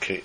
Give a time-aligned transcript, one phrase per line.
[0.00, 0.20] Okay.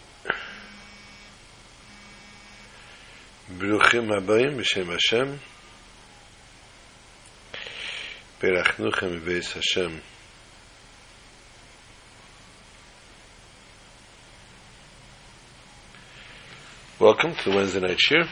[3.58, 5.36] ברוכים הבאים בשם השם.
[8.39, 9.97] פרחנוכם מבייס השם.
[17.00, 18.28] Welcome to Wednesday night shiur.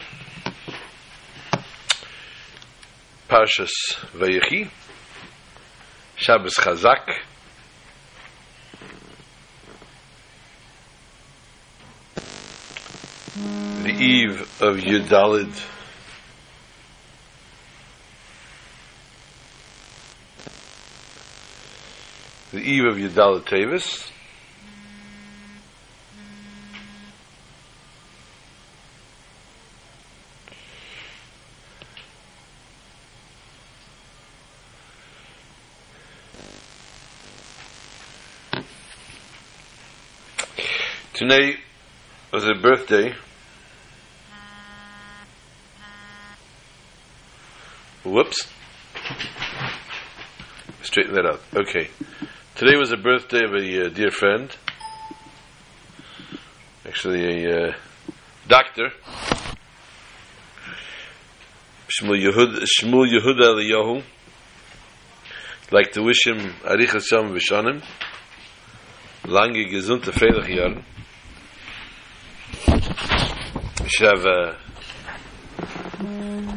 [3.28, 3.74] Parshas
[4.14, 4.68] Vayechi.
[6.20, 7.16] Shabbos Chazak.
[13.82, 15.50] The eve of Yudalid.
[22.52, 24.10] The eve of Yudalid Tavis.
[41.30, 41.58] Today
[42.32, 43.14] was a birthday.
[48.04, 48.48] Whoops.
[50.82, 51.40] Straighten that out.
[51.54, 51.88] Okay.
[52.56, 54.50] Today was a birthday of a uh, dear friend.
[56.84, 57.72] Actually, a uh,
[58.48, 58.88] doctor.
[61.96, 64.02] Shmuel Yehud, Shmuel Yehuda Eliyahu.
[65.70, 67.84] Like to wish him Arichas Yom Vishanim.
[69.26, 70.82] Lange gesunde Freilich Jahren.
[73.92, 74.56] Should have a,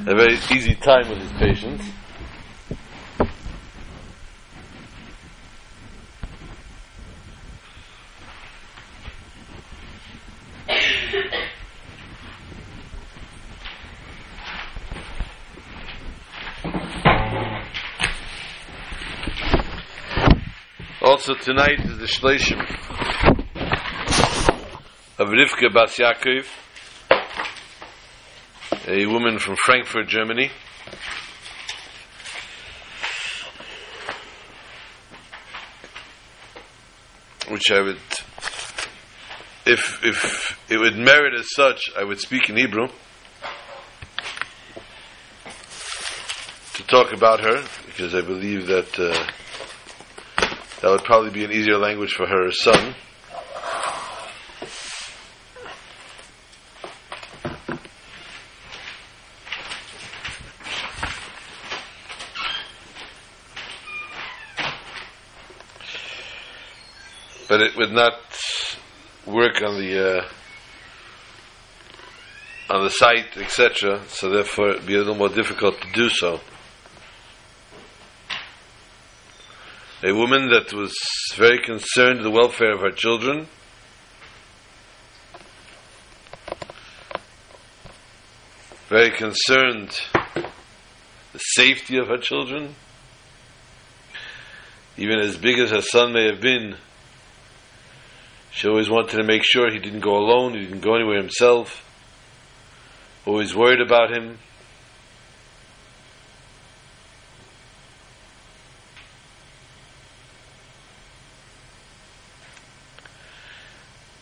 [0.07, 1.83] a very easy time with his patients.
[21.01, 22.59] Also tonight is the Shleishim
[25.17, 26.45] of Rivka Bas Yaakov,
[28.87, 30.51] a woman from Frankfurt, Germany.
[37.49, 37.97] Which I would,
[39.65, 42.87] if if it would merit as such, I would speak in Hebrew
[46.73, 49.27] to talk about her, because I believe that uh,
[50.81, 52.95] that would probably be an easier language for her son.
[67.63, 68.13] It would not
[69.25, 70.27] work on the uh,
[72.69, 74.01] on the site, etc.
[74.07, 76.39] So therefore, it'd be a little more difficult to do so.
[80.03, 80.93] A woman that was
[81.35, 83.47] very concerned the welfare of her children.
[88.89, 89.97] Very concerned
[91.31, 92.75] the safety of her children.
[94.97, 96.75] Even as big as her son may have been,
[98.53, 101.83] she always wanted to make sure he didn't go alone, he didn't go anywhere himself.
[103.25, 104.37] Always worried about him.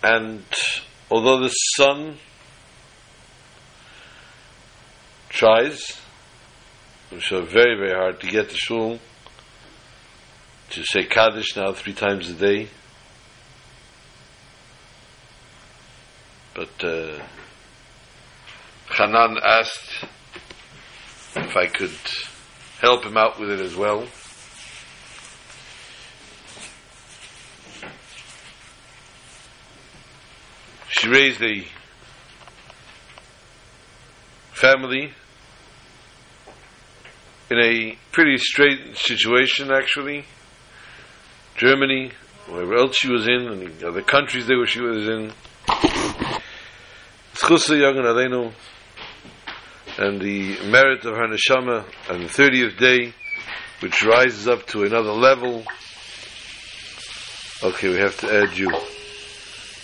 [0.04, 0.44] And
[1.12, 2.18] although the son
[5.30, 6.00] tries,
[7.10, 9.00] which are very, very hard to get to shul,
[10.72, 12.70] to say Kaddish now three times a day,
[16.54, 17.24] But uh,
[18.90, 20.06] Hanan asked
[21.36, 21.98] if I could
[22.80, 24.06] help him out with it as well.
[30.90, 31.66] She raised a
[34.54, 35.14] family
[37.50, 40.26] in a pretty straight situation, actually.
[41.56, 42.12] Germany,
[42.48, 45.32] wherever else she was in, and the other countries where she was in.
[47.42, 48.54] Zchusa Yagan Aleinu
[49.98, 53.14] and the merit of her neshama on the 30th day,
[53.80, 55.64] which rises up to another level.
[57.64, 58.70] Okay, we have to add you.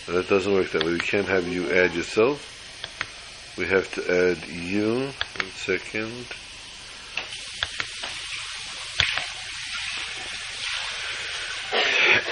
[0.05, 0.93] That doesn't work that way.
[0.93, 3.55] We can't have you add yourself.
[3.57, 4.01] We have to
[4.31, 5.05] add you.
[5.05, 6.27] One second.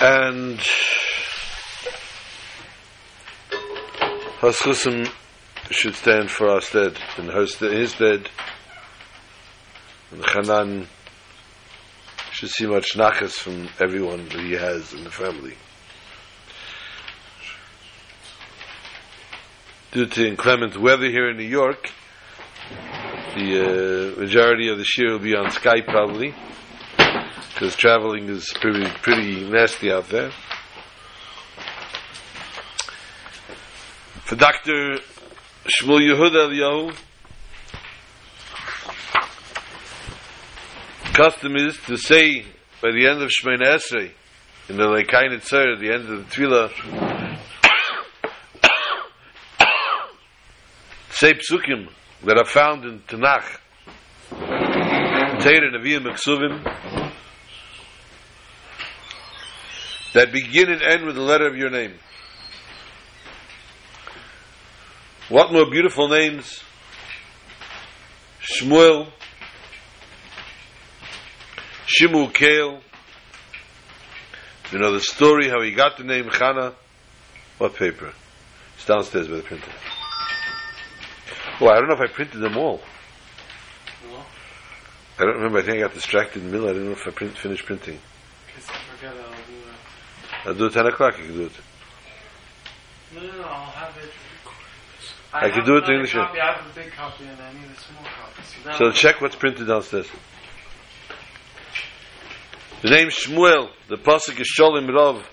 [0.02, 0.62] And
[4.46, 5.12] Haschusim
[5.72, 8.30] should stand for our stead, st- his stead,
[10.12, 10.88] and Hanan
[12.32, 15.56] Should see much nachas from everyone that he has in the family.
[19.94, 21.90] Due to inclement weather here in New York,
[23.36, 26.36] the uh, majority of the shiur will be on Skype probably,
[27.54, 30.32] because traveling is pretty pretty nasty out there.
[34.26, 34.98] For Dr.
[35.68, 36.94] Shmuel Yehuda Eliyahu,
[41.14, 42.44] custom is to say
[42.82, 44.12] by the end of Shemona Esrei,
[44.68, 46.72] in the Leikain Etzer, the end of the Tefillah,
[51.12, 51.88] say psukim
[52.24, 53.60] that are found in Tanakh,
[55.40, 56.64] Teir and Aviyah Meksuvim,
[60.16, 62.00] that begin and end with the letter of your name.
[65.30, 66.62] What more beautiful names?
[68.42, 69.08] Shmuel,
[71.88, 72.80] Shimu Kale.
[74.72, 76.74] You know the story how he got the name Chana.
[77.58, 78.14] What paper?
[78.76, 79.72] It's downstairs by the printer.
[81.60, 82.82] Well, I don't know if I printed them all.
[85.18, 85.60] I don't remember.
[85.60, 86.70] I think I got distracted in the middle.
[86.70, 87.98] I don't know if I print, finished printing.
[88.58, 90.48] I forget I'll do it.
[90.48, 91.18] I'll do it 10 o'clock.
[91.18, 91.52] You can do it.
[93.14, 94.12] No, no, no, I'll have it.
[95.34, 96.14] I can do it in English.
[96.14, 96.40] Copy.
[96.40, 98.78] I have a big copy and I need a small copy.
[98.78, 100.08] So, So check what's printed downstairs.
[102.82, 105.28] The name Shmuel, the pasuk is Sholim Rav,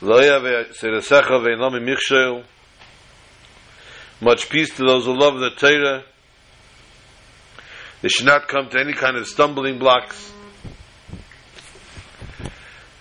[0.00, 2.44] Loya ve'seresecha ve'enami michshel.
[4.20, 6.04] Much peace to those who love the Torah.
[8.00, 10.32] They should not come to any kind of stumbling blocks.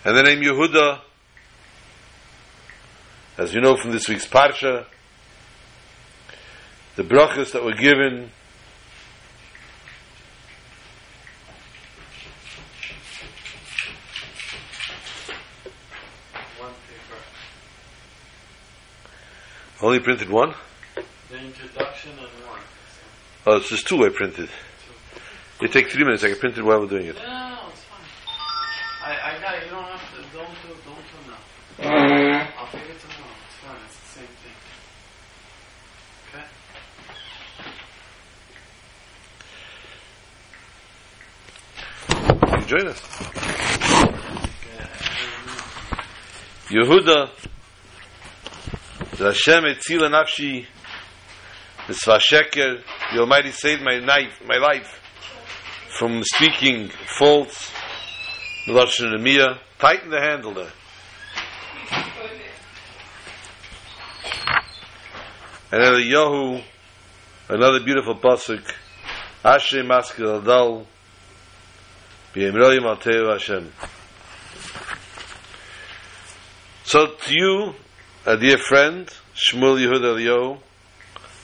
[0.03, 1.01] And the name Yehuda,
[3.37, 4.85] as you know from this week's Parsha,
[6.97, 8.31] the brachas that were given
[16.57, 17.21] one paper.
[19.83, 20.55] only printed one?
[21.29, 22.61] The introduction and one.
[23.45, 24.49] Oh, it's just two I printed.
[25.61, 26.23] It take three minutes.
[26.23, 27.15] I can print it while we're doing it.
[27.15, 27.21] So.
[27.21, 27.99] No, it's fine.
[29.05, 29.65] I, I got it.
[29.65, 30.21] You don't have to.
[30.35, 30.69] Don't do.
[30.83, 32.17] Don't do now.
[32.23, 32.26] Mm.
[42.67, 43.01] Join us.
[46.69, 47.29] Yehuda,
[49.17, 50.65] the Hashem etzila nafshi,
[51.87, 52.81] mitzvah sheker,
[53.13, 55.01] the Almighty saved my life, my life
[55.97, 57.71] from speaking false,
[58.67, 59.59] Melashon Nemiyah.
[59.79, 60.71] Tighten the handle there.
[65.71, 66.63] And Eliyahu,
[67.49, 68.63] another beautiful pasuk,
[69.43, 70.85] Asher Maskil Adal,
[72.33, 73.71] B'Yemroyim Al Teva Hashem.
[76.83, 77.73] So to you,
[78.25, 80.59] a dear friend, Shmuel Yehud Eliyahu,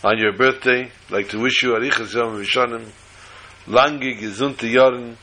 [0.04, 2.90] on your birthday, I'd like to wish you Arichas Yom Vishanim,
[3.68, 5.16] Lange Gesunte Jahren,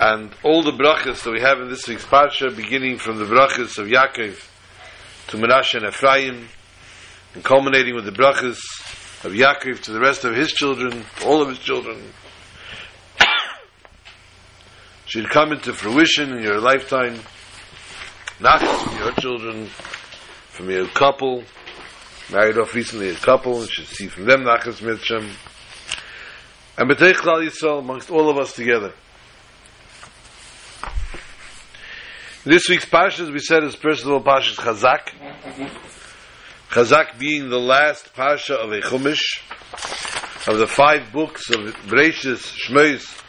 [0.00, 3.78] and all the brachas that we have in this week's parsha, beginning from the brachas
[3.78, 4.42] of Yaakov
[5.28, 6.48] to Menashe and Ephraim,
[7.34, 8.58] and culminating with the brachas
[9.24, 12.02] of Yaakov to the rest of his children, all of his children,
[15.06, 17.20] should come into fruition in your lifetime,
[18.40, 19.66] not from your children,
[20.48, 21.44] from your couple,
[22.30, 25.28] married off recently a couple, and should see from them nachas mitzvah,
[26.78, 28.92] and b'teich klal Yisrael amongst all of us together.
[32.44, 35.12] This week's parsha, as we said, is first of all Parshas Chazak.
[36.68, 39.40] Chazak being the last parsha of a Chumash,
[40.46, 43.23] of the five books of Bereshis, Shmois,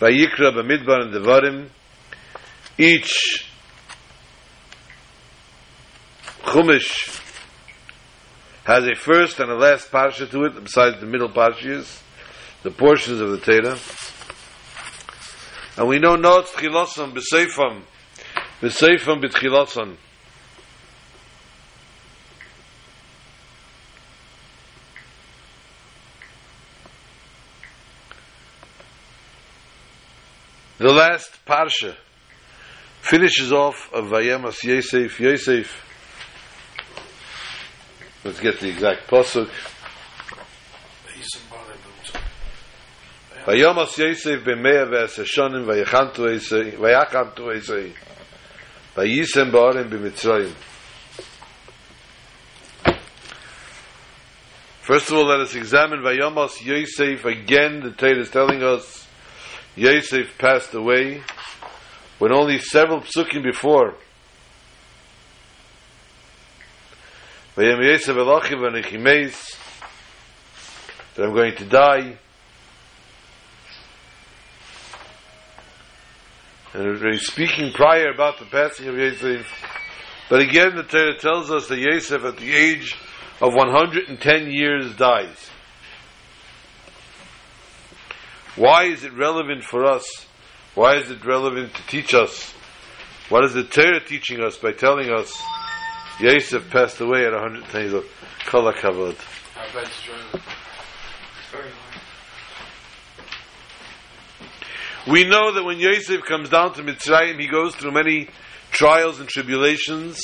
[0.00, 1.68] Vayikra, Bamidbar, and Devarim.
[2.78, 3.46] Each
[6.42, 7.20] Chumash
[8.64, 12.00] has a first and a last parsha to it, besides the middle parshas,
[12.62, 13.78] the portions of the Torah.
[15.76, 17.82] And we know not Tchilosam b'Seifam,
[18.62, 19.96] b'Seifam b'Tchilosam.
[30.80, 31.94] The last parsha
[33.02, 35.20] finishes off of Vayemas Yosef.
[35.20, 35.70] Yosef.
[38.24, 39.50] Let's get the exact pasuk.
[43.44, 47.92] Vayemas Yosef b'mea v'eseshonim vayachantu esei vayachantu esei
[48.96, 50.54] vayisem ba'arim b'mitzrayim.
[54.80, 57.80] First of all, let us examine Vayemas Yosef again.
[57.80, 59.00] The Torah is telling us
[59.76, 61.22] Yosef passed away
[62.18, 63.94] when only several psukim before.
[67.56, 69.56] Vayem Yosef Elochiv Anichimeis
[71.14, 72.18] that I'm going to die.
[76.72, 79.46] And he's speaking prior about the passing of Yosef.
[80.28, 82.96] But again the Torah tells us that Yosef at the age
[83.40, 85.50] of 110 years dies
[88.56, 90.26] why is it relevant for us?
[90.74, 92.52] Why is it relevant to teach us?
[93.28, 95.32] What is the Torah teaching us by telling us
[96.20, 98.04] Yosef passed away at 110 years old?
[98.46, 99.16] Kol HaKavod.
[99.56, 100.14] I bet it's true.
[100.34, 101.90] It's very hard.
[105.08, 108.28] We know that when Yosef comes down to Mitzrayim, he goes through many
[108.70, 110.20] trials and tribulations.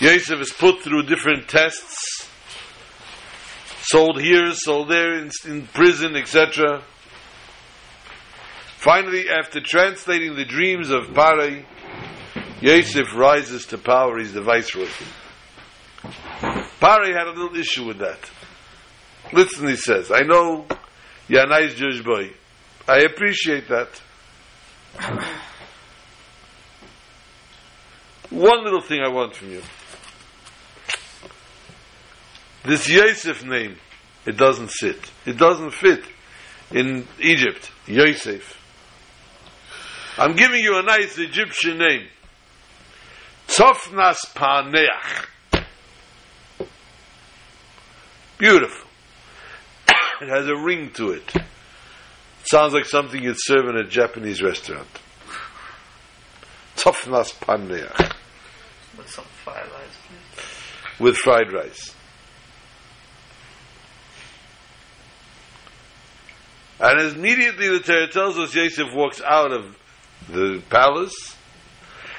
[0.00, 2.13] Yosef is put through different tests,
[3.84, 6.82] sold here, sold there, in, in prison, etc.
[8.78, 11.64] Finally, after translating the dreams of Parai,
[12.60, 14.18] Yosef rises to power.
[14.18, 14.88] He's the viceroy.
[16.80, 18.18] Parai had a little issue with that.
[19.32, 20.66] Listen, he says, I know
[21.28, 22.30] you're a nice Jewish boy.
[22.86, 23.88] I appreciate that.
[28.30, 29.62] One little thing I want from you.
[32.64, 33.76] This Yosef name,
[34.24, 34.98] it doesn't sit.
[35.26, 36.02] It doesn't fit
[36.70, 37.70] in Egypt.
[37.86, 38.58] Yosef.
[40.16, 42.06] I'm giving you a nice Egyptian name.
[43.48, 45.26] Tzofnas Paneach.
[48.38, 48.88] Beautiful.
[50.22, 51.34] it has a ring to it.
[51.34, 51.42] it.
[52.44, 54.88] Sounds like something you'd serve in a Japanese restaurant.
[56.76, 58.14] Tzofnas Paneach.
[58.96, 61.00] With some fried rice, please.
[61.00, 61.94] with fried rice.
[66.84, 69.74] And immediately the Torah tells us Yosef walks out of
[70.28, 71.34] the palace,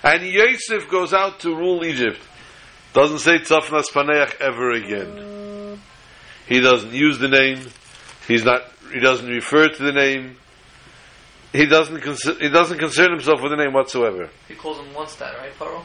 [0.04, 2.20] and Yosef goes out to rule Egypt.
[2.94, 5.80] Doesn't say Tzafnas Paneach ever again.
[6.48, 7.60] He doesn't use the name.
[8.28, 8.64] He's not.
[8.92, 10.38] He doesn't refer to the name.
[11.54, 12.02] He doesn't.
[12.02, 14.32] Consi- he doesn't concern himself with the name whatsoever.
[14.48, 15.84] He calls him once that, right, Paro?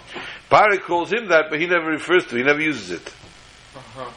[0.49, 2.37] Pari calls him that, but he never refers to.
[2.37, 2.39] it.
[2.39, 3.13] He never uses it.
[3.77, 4.11] Uh-huh.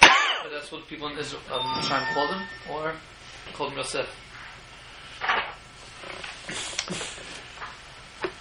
[0.00, 2.94] but that's what people in Israel, um, Mitzrayim called him, or
[3.54, 4.08] called him Yosef.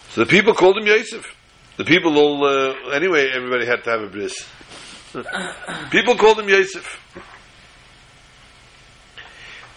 [0.10, 1.26] So the people called him Yosef.
[1.78, 4.48] The people all, uh, anyway, everybody had to have a bris.
[5.92, 7.00] people called him Yosef.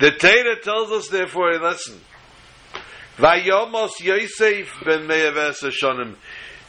[0.00, 2.00] The Torah tells us, therefore, a lesson.
[3.16, 6.16] Vayomos Yosef ben Meyaves Shonim.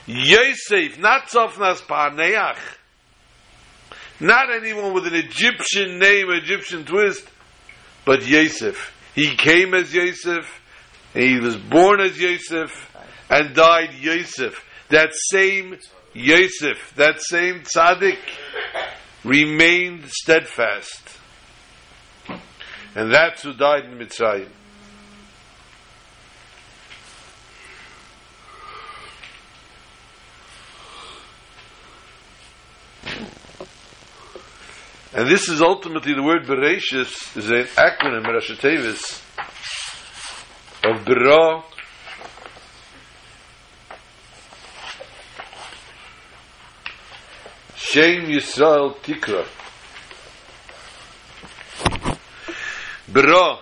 [0.06, 2.58] Yosef, not Tzofnas Paneach.
[4.20, 7.28] Not anyone with an Egyptian name, Egyptian twist,
[8.06, 8.94] but Yosef.
[9.16, 10.46] He came as Yosef,
[11.14, 12.72] he was born as Yosef,
[13.30, 14.64] and died Yosef.
[14.90, 15.78] That same
[16.14, 18.20] Yosef, that same tzaddik,
[19.24, 21.18] remained steadfast.
[22.96, 24.50] And that's who died in Mitzrayim.
[35.16, 39.22] And this is ultimately the word Bereshis is an acronym, Rashei Teivos,
[40.84, 41.64] of Bera,
[47.76, 49.46] Shem Yisrael Tikra.
[53.08, 53.60] Bera,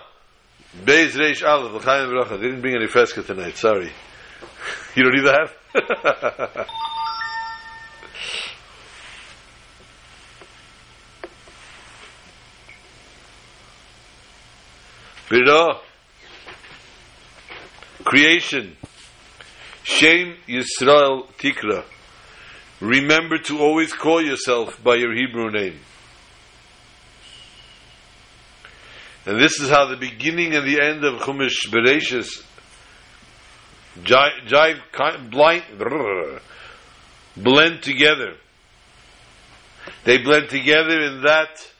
[0.82, 2.40] Beis Reish Aleph, L'chaim Bracha.
[2.40, 3.90] They didn't bring any fresca tonight, sorry.
[4.94, 5.36] You don't either
[5.74, 6.68] have?
[15.32, 15.78] Bira,
[18.04, 18.76] creation,
[19.82, 21.84] Shem Yisrael Tikra.
[22.80, 25.80] Remember to always call yourself by your Hebrew name.
[29.24, 32.44] And this is how the beginning and the end of Chumash Bereshis
[34.02, 35.62] jive, blind,
[37.38, 38.34] blend together.
[40.04, 41.71] They blend together in that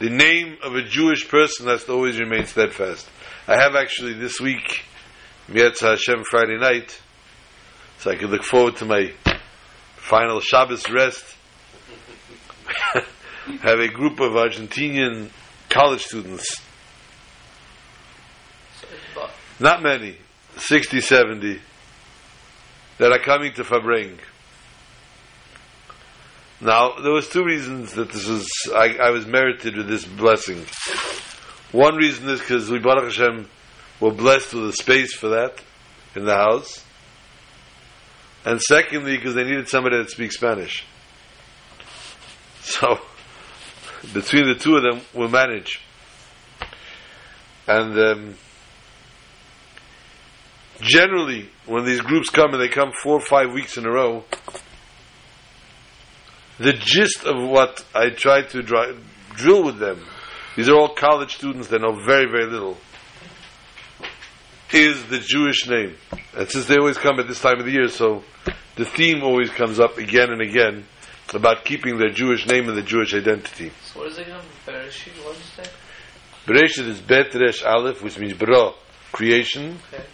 [0.00, 3.06] the name of a Jewish person has to always remain steadfast.
[3.46, 4.82] I have actually this week,
[5.46, 6.98] Mietz Hashem Friday night,
[7.98, 9.12] so I can look forward to my
[9.96, 11.36] final Shabbos rest.
[13.60, 15.28] have a group of Argentinian
[15.68, 16.62] college students,
[19.58, 20.16] not many,
[20.56, 21.60] 60, 70,
[22.96, 24.18] that are coming to Fabring.
[26.60, 30.66] Now, there was two reasons that this was, I, I was merited with this blessing.
[31.72, 33.48] One reason is because we, Baruch Hashem,
[33.98, 35.58] were blessed with a space for that
[36.14, 36.84] in the house.
[38.44, 40.84] And secondly, because they needed somebody that speaks Spanish.
[42.62, 42.98] So,
[44.12, 45.80] between the two of them, we manage.
[47.66, 48.34] And um,
[50.80, 54.24] generally, when these groups come and they come four or five weeks in a row,
[56.60, 58.96] the gist of what I try to dri-
[59.34, 60.04] drill with them,
[60.56, 62.76] these are all college students that know very, very little,
[64.72, 65.96] is the Jewish name.
[66.36, 68.22] And since they always come at this time of the year, so
[68.76, 70.84] the theme always comes up again and again
[71.34, 73.72] about keeping their Jewish name and the Jewish identity.
[73.84, 74.40] So what is it again?
[74.66, 75.70] Bereshit, what you say?
[76.46, 78.74] Bereshit is Bet Resh Aleph, which means Bra,
[79.12, 79.78] creation.
[79.92, 80.04] Okay.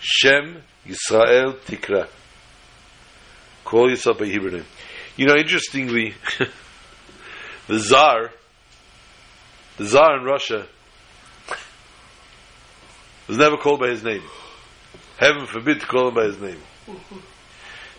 [0.00, 2.08] Shem Yisrael Tikra.
[3.64, 4.64] Call yourself a Hebrew name.
[5.16, 6.14] You know, interestingly,
[7.68, 8.30] the Tsar,
[9.76, 10.66] the Tsar in Russia,
[13.28, 14.22] was never called by his name.
[15.18, 16.60] Heaven forbid to call him by his name.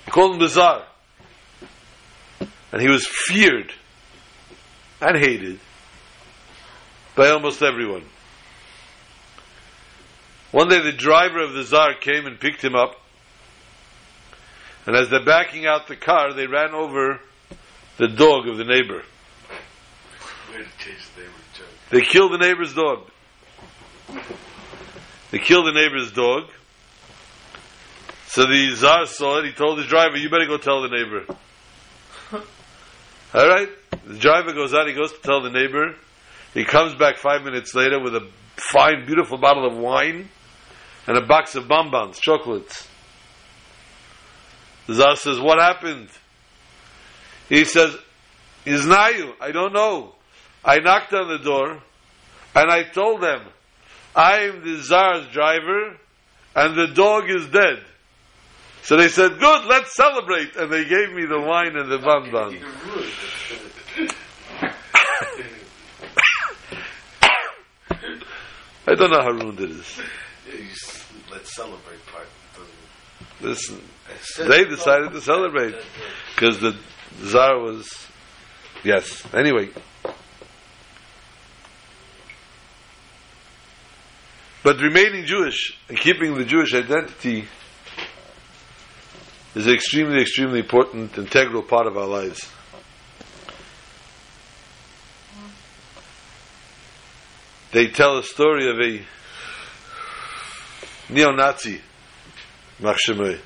[0.05, 0.85] He called him the Tsar.
[2.71, 3.71] And he was feared
[4.99, 5.59] and hated
[7.15, 8.03] by almost everyone.
[10.51, 12.95] One day the driver of the Tsar came and picked him up.
[14.85, 17.19] And as they're backing out the car, they ran over
[17.97, 19.03] the dog of the neighbor.
[21.89, 23.07] They killed the neighbor's dog.
[25.31, 26.49] They killed the neighbor's dog.
[28.27, 29.45] So the Tsar saw it.
[29.45, 31.25] He told his driver, You better go tell the neighbor.
[33.33, 33.69] All right?
[34.05, 34.87] The driver goes out.
[34.87, 35.95] He goes to tell the neighbor.
[36.53, 40.29] He comes back five minutes later with a fine, beautiful bottle of wine
[41.07, 42.87] and a box of bonbons, chocolates.
[44.87, 46.09] The Tsar says, What happened?
[47.49, 47.95] He says,
[48.65, 50.15] "Is Iznayu, I don't know.
[50.63, 51.81] I knocked on the door
[52.55, 53.41] and I told them,
[54.15, 55.97] I'm the Tsar's driver
[56.55, 57.83] and the dog is dead.
[58.83, 60.55] So they said, Good, let's celebrate.
[60.55, 62.61] And they gave me the wine and the bonbons.
[68.85, 70.01] I don't know how ruined it is.
[71.31, 72.27] Let's celebrate part.
[73.41, 73.81] Listen,
[74.37, 75.75] they decided to celebrate
[76.35, 76.75] because the
[77.23, 78.07] Tsar was,
[78.83, 79.23] yes.
[79.33, 79.69] Anyway,
[84.63, 87.47] but remaining Jewish and keeping the Jewish identity
[89.55, 92.49] is an extremely, extremely important, integral part of our lives.
[97.71, 99.03] They tell a story of a
[101.11, 101.81] neo-Nazi,
[102.83, 103.39] Machshemei,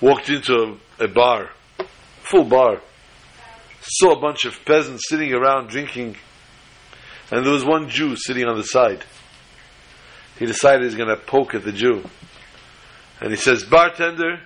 [0.00, 1.50] walked into a, a bar,
[2.20, 2.80] full bar,
[3.80, 6.16] saw a bunch of peasants sitting around drinking,
[7.30, 9.04] and there was one Jew sitting on the side.
[10.38, 12.04] He decided he's going to poke at the Jew.
[13.20, 14.40] And he says, Bartender,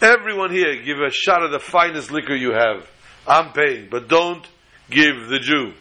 [0.00, 2.88] everyone here give a shot of the finest liquor you have.
[3.26, 4.46] I'm paying, but don't
[4.90, 5.72] give the Jew.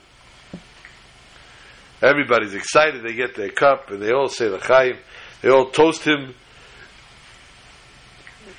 [2.02, 3.04] Everybody's excited.
[3.04, 4.98] They get their cup and they all say the Chaim.
[5.46, 6.34] They all toast him.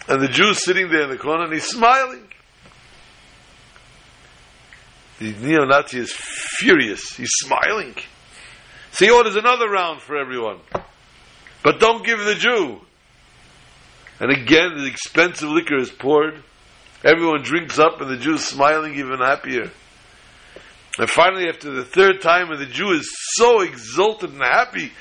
[0.07, 2.23] And the Jew's sitting there in the corner and he's smiling.
[5.19, 7.17] The neo Nazi is furious.
[7.17, 7.97] He's smiling.
[8.93, 10.61] So he orders another round for everyone.
[11.65, 12.81] But don't give the Jew.
[14.21, 16.41] And again, the expensive liquor is poured.
[17.05, 19.73] Everyone drinks up, and the Jew is smiling even happier.
[20.99, 24.93] And finally, after the third time, and the Jew is so exulted and happy,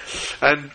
[0.41, 0.71] and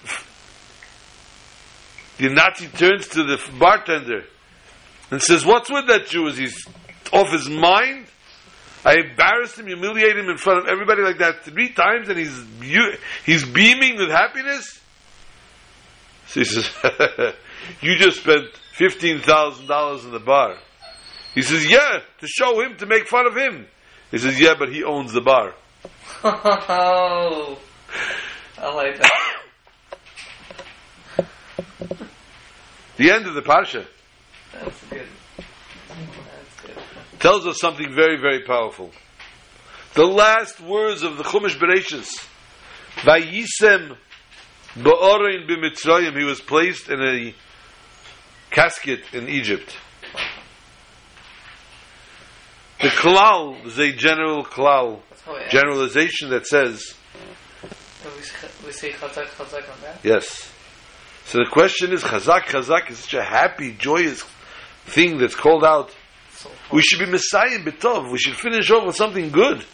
[2.21, 4.25] the Nazi turns to the bartender
[5.11, 6.27] and says, What's with that Jew?
[6.27, 6.49] Is he
[7.13, 8.07] off his mind?
[8.85, 12.45] I embarrassed him, humiliated him in front of everybody like that three times, and he's
[13.25, 14.81] he's beaming with happiness.
[16.29, 16.71] So he says,
[17.83, 20.57] "You just spent fifteen thousand dollars in the bar."
[21.35, 23.67] He says, "Yeah, to show him, to make fun of him."
[24.11, 25.55] He says, "Yeah, but he owns the bar."
[26.23, 27.59] Oh,
[28.59, 29.30] I like that.
[33.01, 33.87] The end of the parsha
[34.53, 35.07] That's good.
[35.39, 36.77] That's good.
[37.19, 38.91] tells us something very, very powerful.
[39.95, 42.11] The last words of the Chumash Bereshis,
[42.97, 43.97] "Vayisem
[44.77, 47.35] ba'orein b'mitzrayim," he was placed in a
[48.51, 49.75] casket in Egypt.
[52.83, 55.01] The klal is a general klal,
[55.49, 56.95] generalization that says,
[57.63, 60.01] We say, we say chazak, chazak on that.
[60.03, 60.50] yes.
[61.25, 64.25] So the question is, chazak, chazak is such a happy, joyous
[64.87, 65.95] thing that's called out
[66.33, 68.11] So We should be Mesayem B'tov.
[68.11, 69.65] We should finish off with something good.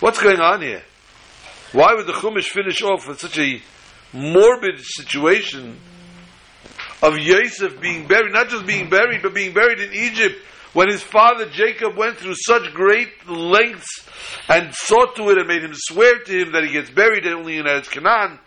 [0.00, 0.82] What's going on here?
[1.72, 3.60] Why would the Chumash finish off with such a
[4.12, 5.78] morbid situation
[7.02, 10.36] of Yosef being buried, not just being buried, but being buried in Egypt
[10.72, 14.06] when his father Jacob went through such great lengths
[14.48, 17.56] and saw to it and made him swear to him that he gets buried only
[17.56, 18.38] in Eretz Canaan,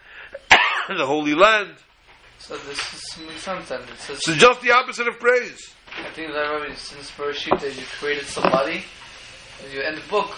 [0.97, 1.75] the Holy Land.
[2.39, 3.82] So this is, makes sense then.
[3.82, 5.73] It says, So just the opposite of praise.
[5.97, 8.84] I think that Rabbi, since Bereshit, that you created somebody,
[9.63, 10.36] and you end the book,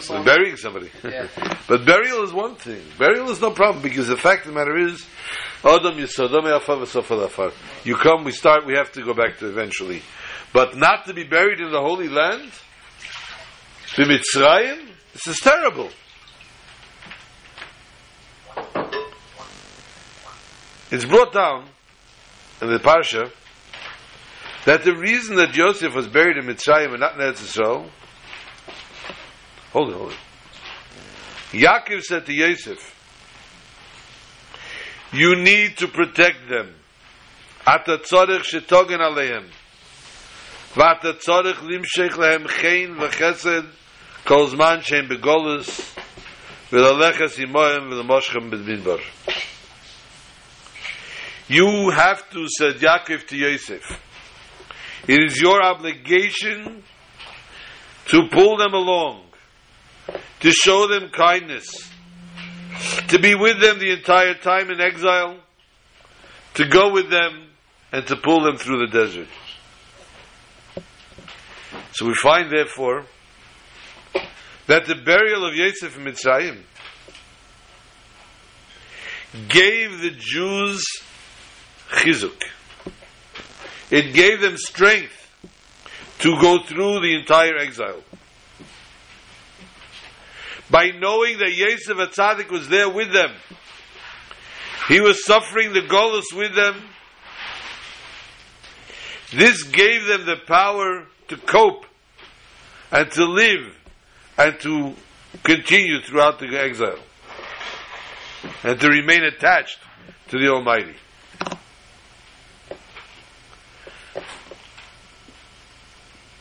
[0.00, 0.90] someone, burying somebody.
[1.04, 1.28] Yeah.
[1.68, 2.80] but burial is one thing.
[2.98, 5.04] Burial is no problem because the fact of the matter is,
[5.62, 7.52] Adam Yisodam Yafar V'Sofar Lafar.
[7.84, 10.02] You come, we start, we have to go back to eventually.
[10.52, 12.50] But not to be buried in the Holy Land,
[13.88, 15.90] B'Mitzrayim, this is terrible.
[20.90, 21.68] It's brought down
[22.62, 23.30] in the Parsha
[24.64, 27.90] that the reason that Yosef was buried in Mitzrayim and not in Eretz Yisrael
[29.72, 30.18] Hold it, hold it.
[31.50, 32.94] Yaakov said to Yosef,
[35.12, 36.74] You need to protect them.
[37.66, 39.48] Ata tzorech shetogen aleim.
[40.72, 43.66] Vata tzorech limshech lehem chein v'chesed
[44.24, 45.94] kol zman shem begolus
[46.70, 49.00] v'laleches imoim v'lemoshchem b'dminbar.
[51.48, 53.82] You have to, said Yaakov to Yosef,
[55.06, 56.82] it is your obligation
[58.06, 59.26] to pull them along
[60.40, 61.90] to show them kindness,
[63.08, 65.38] to be with them the entire time in exile,
[66.54, 67.48] to go with them
[67.92, 69.28] and to pull them through the desert.
[71.92, 73.06] So we find, therefore,
[74.66, 76.62] that the burial of Yosef in Mitzrayim
[79.48, 80.84] gave the Jews
[81.90, 82.42] chizuk.
[83.90, 85.12] It gave them strength
[86.18, 88.02] to go through the entire exile
[90.70, 93.30] by knowing that Yosef Atzadik was there with them.
[94.88, 96.82] He was suffering the Golus with them.
[99.32, 101.86] This gave them the power to cope
[102.90, 103.76] and to live
[104.38, 104.94] and to
[105.42, 106.98] continue throughout the exile
[108.62, 109.78] and to remain attached
[110.28, 110.94] to the Almighty.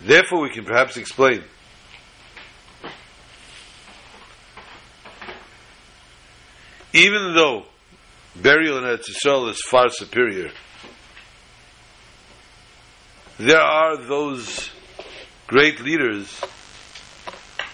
[0.05, 1.43] Therefore, we can perhaps explain
[6.93, 7.65] even though
[8.35, 10.51] burial in Eretz Yisrael is far superior,
[13.39, 14.69] there are those
[15.47, 16.39] great leaders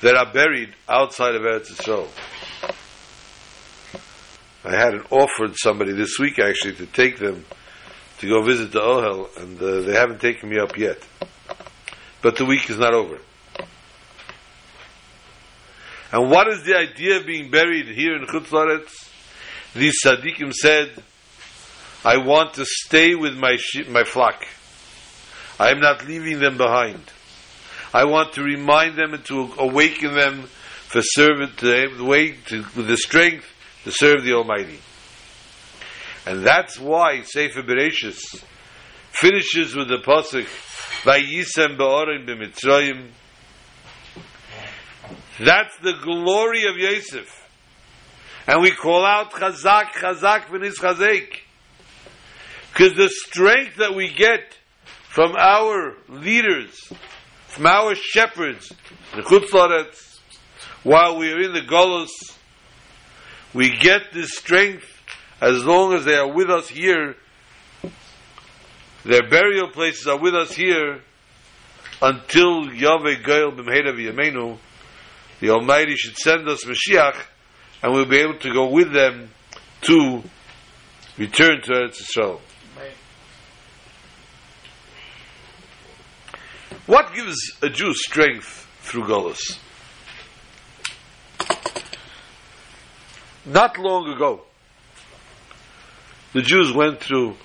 [0.01, 2.07] that are buried outside of Eretz Yisrael.
[4.63, 7.45] I had an offered somebody this week actually to take them
[8.19, 10.99] to go visit the Ohel, and uh, they haven't taken me up yet.
[12.21, 13.19] But the week is not over.
[16.11, 19.07] And what is the idea of being buried here in Chutz?
[19.73, 20.91] These tzaddikim said,
[22.03, 24.45] I want to stay with my sheep, my flock.
[25.59, 27.01] I am not leaving them behind.
[27.93, 32.65] I want to remind them and to awaken them for servant to the way to,
[32.75, 33.45] with the strength
[33.83, 34.79] to serve the Almighty.
[36.25, 38.43] And that's why Sefer Bereshis
[39.11, 40.45] finishes with the pasuk
[41.03, 43.09] Vayisem be'orim b'mitzrayim.
[45.39, 47.47] That's the glory of Yosef.
[48.47, 51.39] And we call out Chazak, Chazak, v'nis Chazek.
[52.71, 54.57] Because the strength that we get
[55.09, 56.91] from our leaders,
[57.47, 58.71] from our shepherds,
[59.13, 59.97] the
[60.83, 62.09] while we are in the Golos,
[63.53, 64.85] we get this strength
[65.41, 67.15] as long as they are with us here.
[69.03, 71.01] Their burial places are with us here
[72.01, 74.57] until Yahweh Goel b'mheira v'yameinu,
[75.39, 77.15] the Almighty should send us Mashiach,
[77.81, 79.31] and we'll be able to go with them
[79.81, 80.23] to
[81.17, 82.39] return to Eretz Yisrael.
[86.85, 89.57] What gives a Jew strength through Golos?
[93.45, 94.41] Not long ago,
[96.33, 97.35] the Jews went through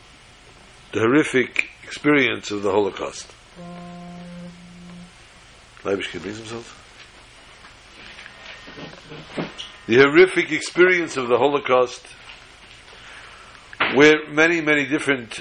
[0.96, 3.30] the horrific experience of the Holocaust.
[5.84, 6.72] Leibish can himself.
[9.86, 12.02] The horrific experience of the Holocaust,
[13.94, 15.40] where many, many different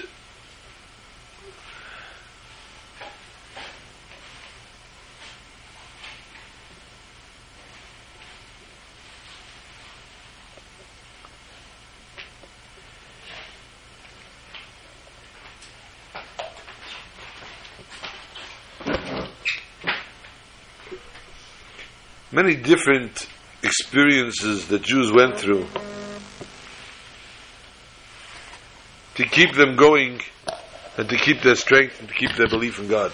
[22.35, 23.29] many different
[23.63, 25.65] experiences that Jews went through
[29.15, 30.19] to keep them going
[30.97, 33.13] and to keep their strength and to keep their belief in God.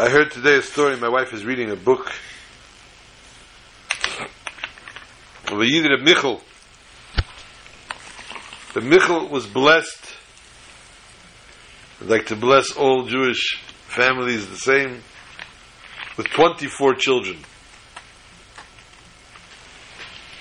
[0.00, 0.96] I heard today a story.
[0.96, 2.12] My wife is reading a book
[5.48, 6.40] of a Yid of Michal.
[8.72, 10.14] The Michal was blessed.
[12.04, 15.00] I'd like to bless all Jewish families the same,
[16.18, 17.38] with 24 children.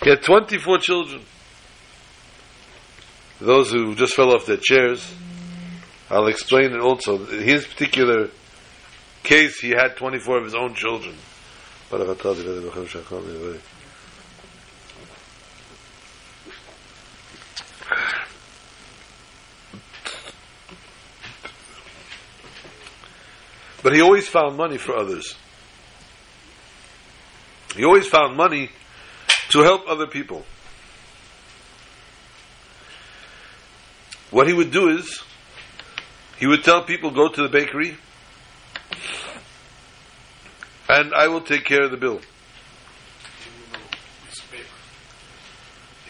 [0.04, 1.22] He had 24 children.
[3.40, 5.10] Those who just fell off their chairs,
[6.10, 7.26] I'll explain it also.
[7.28, 8.30] In his particular
[9.24, 11.16] case, he had 24 of his own children.
[23.84, 25.36] But he always found money for others.
[27.76, 28.70] He always found money
[29.50, 30.46] to help other people.
[34.32, 35.22] What he would do is,
[36.40, 37.98] he would tell people, go to the bakery,
[40.90, 42.22] and I will take care of the bill.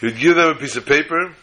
[0.00, 1.34] He would give them a piece of paper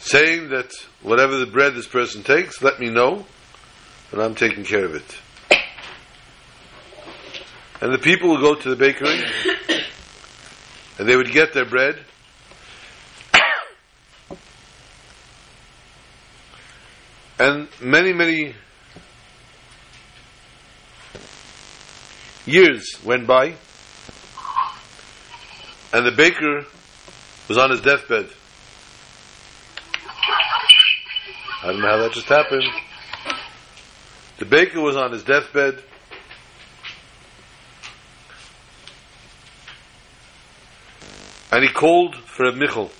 [0.00, 3.24] saying that whatever the bread this person takes, let me know,
[4.12, 5.18] and I'm taking care of it.
[7.80, 9.24] And the people would go to the bakery,
[10.98, 11.98] and they would get their bread,
[17.40, 18.54] and many, many
[22.46, 23.54] years went by,
[25.92, 26.64] and the baker
[27.48, 28.28] was on his deathbed.
[31.62, 32.64] I don't know how that just happened.
[34.42, 35.80] The baker was on his deathbed.
[41.52, 42.90] And he called for a Michal.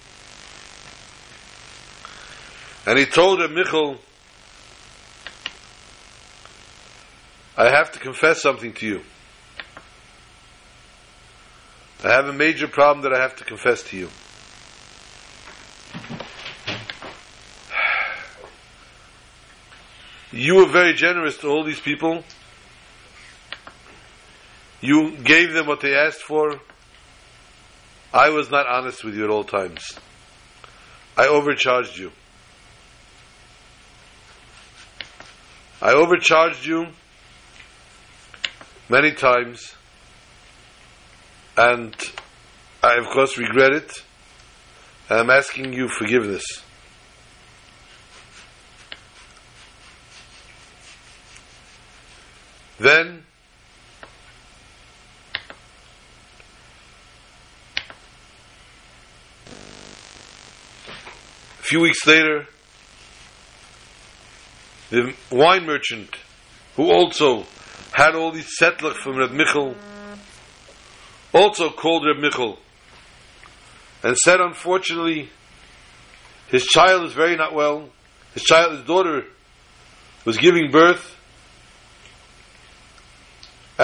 [2.87, 3.99] And he told a Michal,
[7.57, 9.01] I have to confess something to you.
[12.05, 14.09] I have a major problem that I have to confess to you.
[20.43, 22.25] You were very generous to all these people.
[24.81, 26.61] You gave them what they asked for.
[28.13, 29.97] I was not honest with you at all times.
[31.17, 32.11] I overcharged you.
[35.81, 36.89] I overcharged you
[38.89, 39.77] many times,
[41.57, 41.95] and
[42.83, 44.03] I, of course, regret it,
[45.09, 46.65] I'm asking you forgiveness.
[52.83, 53.23] Then,
[61.61, 62.49] a few weeks later,
[64.91, 66.17] the wine merchant,
[66.75, 67.47] who also
[67.93, 69.77] had all these settlers from Reb Michal,
[71.33, 72.59] also called Reb Michal
[74.03, 75.31] and said, unfortunately,
[76.49, 77.91] his child is very not well.
[78.35, 79.25] His child, his daughter,
[80.25, 81.17] was giving birth,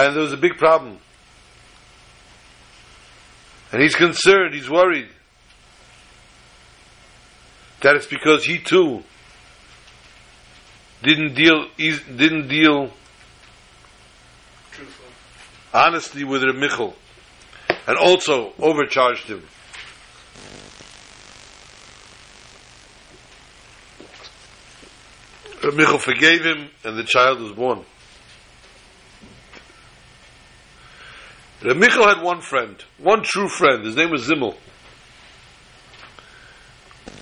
[0.05, 0.97] and there was a big problem.
[3.71, 5.09] And he's concerned, he's worried
[7.81, 9.03] that it's because he too
[11.03, 12.91] didn't deal didn't deal
[14.71, 15.05] Truthful.
[15.73, 16.95] honestly with Reb Michal
[17.87, 19.43] and also overcharged him.
[25.63, 27.85] Reb Michal forgave him and the child was born.
[31.63, 33.85] Reb Michal had one friend, one true friend.
[33.85, 34.55] His name was Zimmel.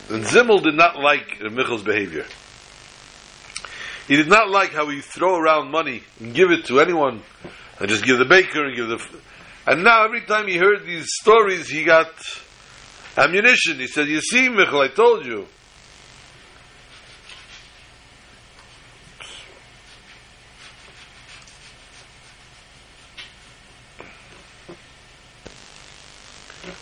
[0.10, 2.26] And Zimmel did not like Reb Michal's behavior.
[4.08, 7.24] He did not like how he throw around money and give it to anyone,
[7.80, 8.96] and just give the baker and give the.
[8.96, 9.24] F-
[9.66, 12.10] and now every time he heard these stories, he got
[13.18, 13.80] ammunition.
[13.80, 15.48] He said, "You see, Michal, I told you."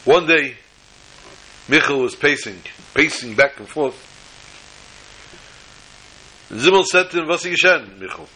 [0.06, 0.56] One day,
[1.68, 2.62] Michal was pacing,
[2.94, 3.96] pacing back and forth.
[6.52, 8.30] Zimmel said to him, "Was ist geschehen, Michal?"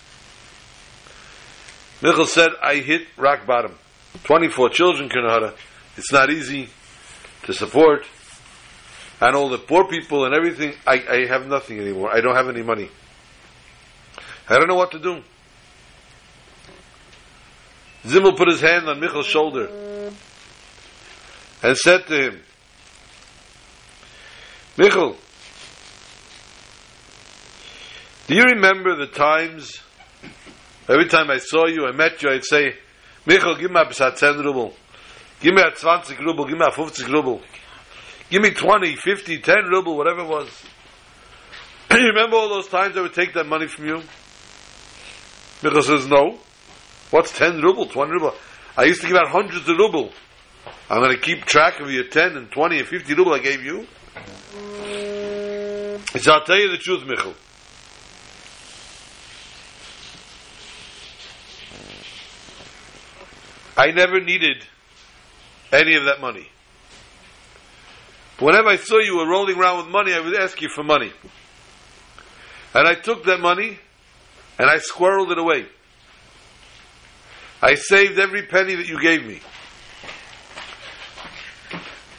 [2.02, 3.76] Michal said, "I hit rock bottom.
[4.24, 5.54] Twenty-four children, Kanahara.
[5.96, 6.70] It's not easy
[7.44, 8.06] to support.
[9.22, 12.10] and all the poor people and everything, I, I have nothing anymore.
[12.10, 12.90] I don't have any money.
[14.48, 15.22] I don't know what to do.
[18.06, 19.89] Zimmel put his hand on Michal's shoulder
[21.62, 22.42] and said to him,
[24.78, 25.16] Michel,
[28.28, 29.82] do you remember the times,
[30.88, 32.76] every time I saw you, I met you, I'd say,
[33.26, 34.74] Michel, give me a 10 ruble.
[35.42, 37.42] Give me a 20 ruble, give me a 50 ruble.
[38.30, 40.64] Give me 20, 50, 10 ruble, whatever it was.
[41.92, 44.02] you remember all those times I would take that money from you?
[45.64, 46.38] Michel says, no.
[47.12, 48.36] What's 10 ruble, 20 ruble?
[48.78, 50.12] I used to give out hundreds of ruble.
[50.90, 53.64] I'm going to keep track of your 10 and 20 and 50 ruble I gave
[53.64, 53.86] you.
[56.18, 57.36] Said, I'll tell you the truth, Michel.
[63.78, 64.66] I never needed
[65.72, 66.50] any of that money.
[68.40, 71.12] Whenever I saw you were rolling around with money, I would ask you for money.
[72.74, 73.78] And I took that money
[74.58, 75.68] and I squirreled it away.
[77.62, 79.40] I saved every penny that you gave me.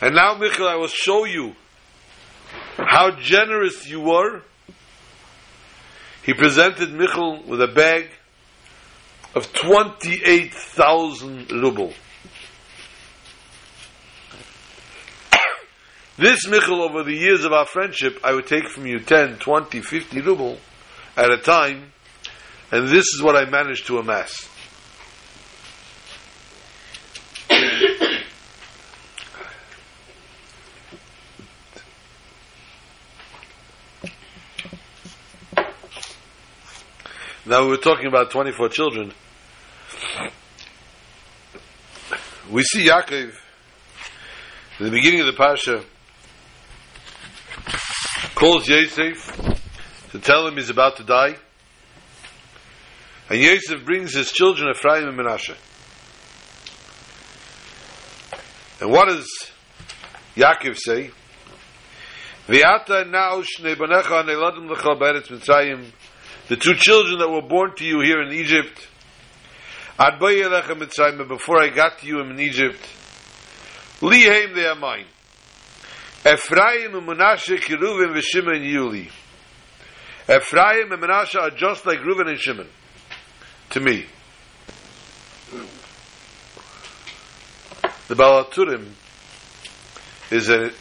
[0.00, 1.54] And now, Michal, I will show you
[2.76, 4.42] how generous you were.
[6.24, 8.08] He presented Michal with a bag
[9.34, 11.92] of 28,000 ruble.
[16.16, 19.80] This Michal, over the years of our friendship, I would take from you 10, 20,
[19.80, 20.58] 50 ruble
[21.16, 21.92] at a time,
[22.70, 24.49] and this is what I managed to amass.
[37.50, 39.12] Now we were talking about 24 children.
[42.48, 43.34] We see Yaakov
[44.78, 45.84] in the beginning of the Parsha
[48.36, 49.16] calls Yosef
[50.12, 51.34] to tell him he's about to die.
[53.28, 55.56] And Yosef brings his children Ephraim and Menashe.
[58.80, 59.28] And what does
[60.36, 61.10] Yaakov say?
[62.46, 65.90] V'ata now shnei banecha neiladim lecha beretz Mitzrayim
[66.50, 68.88] the two children that were born to you here in Egypt,
[69.96, 72.80] before I got to you in Egypt,
[74.00, 75.06] Lihaim they are mine.
[76.26, 79.08] Ephraim and Menashe, Kiruvim, Veshimon, and Yuli.
[80.28, 82.66] Ephraim and Menashe are just like Reuven and Shimon
[83.70, 84.06] to me.
[88.08, 88.88] The Baal HaTurim
[90.32, 90.72] is a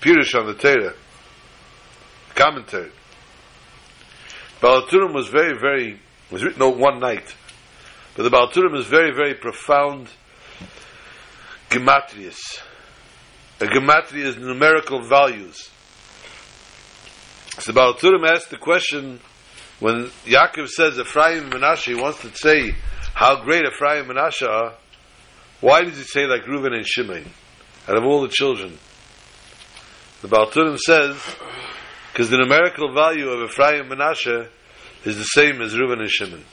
[0.00, 0.94] Pirush on the Torah,
[2.34, 2.92] commentary.
[4.60, 7.34] Baal HaTurim was very, very, was written one night.
[8.16, 10.08] But the Baal HaTurim is very, very profound
[11.70, 12.38] gematrias.
[13.60, 15.70] A gematria is numerical values.
[17.60, 19.20] So the Baal HaTurim asked the question,
[19.78, 22.74] when Yaakov says Ephraim and Menashe, he wants to say
[23.14, 24.74] how great Ephraim and Menashe are,
[25.60, 27.26] why does he say like Reuven and Shimon,
[27.86, 28.78] out of all the children?
[30.22, 31.16] The Baal HaTurim says,
[32.18, 34.48] because the numerical value of Ephraim and Menashe
[35.04, 36.44] is the same as Reuben and Shimon.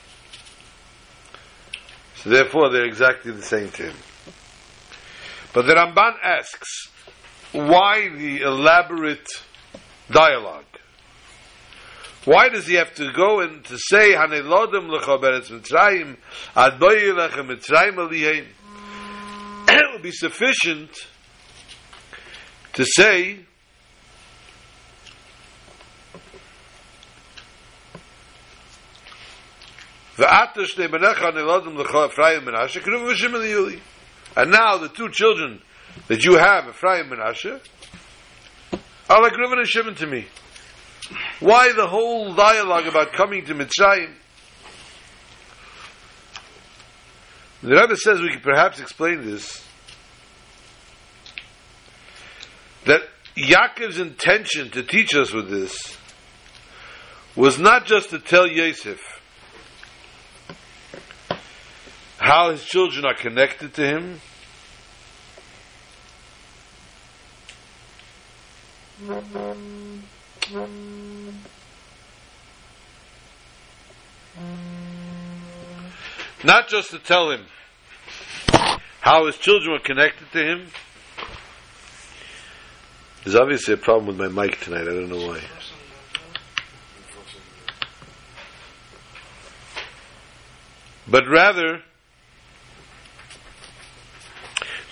[2.17, 3.95] So therefore, they're exactly the same to him.
[5.55, 6.91] But the Ramban asks,
[7.51, 9.27] why the elaborate
[10.11, 10.65] dialogue?
[12.25, 16.17] Why does he have to go and to say Hanelodim lecha beretz Mitzrayim
[16.55, 18.45] ad lecha Mitzrayim alihem?
[19.67, 20.91] It would be sufficient
[22.73, 23.39] to say
[34.37, 35.61] And now the two children
[36.07, 37.59] that you have, Ephraim Menashe,
[39.09, 40.25] are oh, like Reuven and Shimon to me.
[41.39, 44.13] Why the whole dialogue about coming to Mitzrayim?
[47.61, 49.63] The Rebbe says we could perhaps explain this
[52.85, 53.01] that
[53.35, 55.97] Yaakov's intention to teach us with this
[57.35, 59.14] was not just to tell Yosef
[62.25, 64.19] how his children are connected to him.
[76.43, 77.45] Not just to tell him
[79.01, 80.67] how his children were connected to him.
[83.23, 84.81] There's obviously a problem with my mic tonight.
[84.81, 85.41] I don't know why.
[91.07, 91.83] But rather,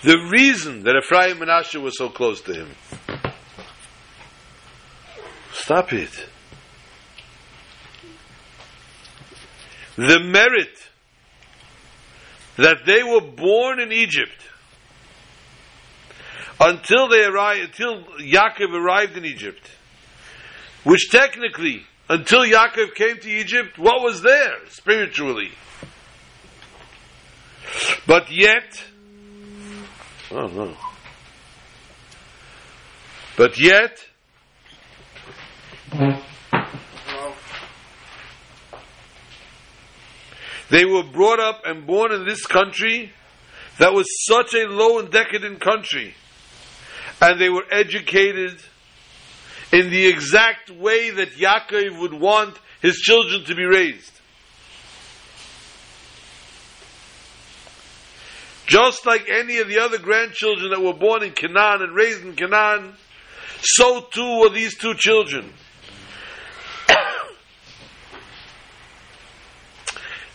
[0.04, 2.68] the reason that Ephraim and Menashe was so close to him.
[5.52, 6.26] Stop it.
[9.96, 10.76] The merit
[12.56, 14.42] that they were born in Egypt
[16.60, 19.70] until they arrived, until Yaakov arrived in Egypt,
[20.84, 25.50] which technically, until Yaakov came to Egypt, what was there spiritually?
[28.06, 28.84] But yet,
[30.34, 30.76] no.
[33.36, 34.04] But yet,
[40.70, 43.12] they were brought up and born in this country
[43.78, 46.14] that was such a low and decadent country.
[47.20, 48.56] And they were educated
[49.72, 54.13] in the exact way that Yaakov would want his children to be raised.
[58.66, 62.34] Just like any of the other grandchildren that were born in Canaan and raised in
[62.34, 62.94] Canaan,
[63.60, 65.52] so too were these two children.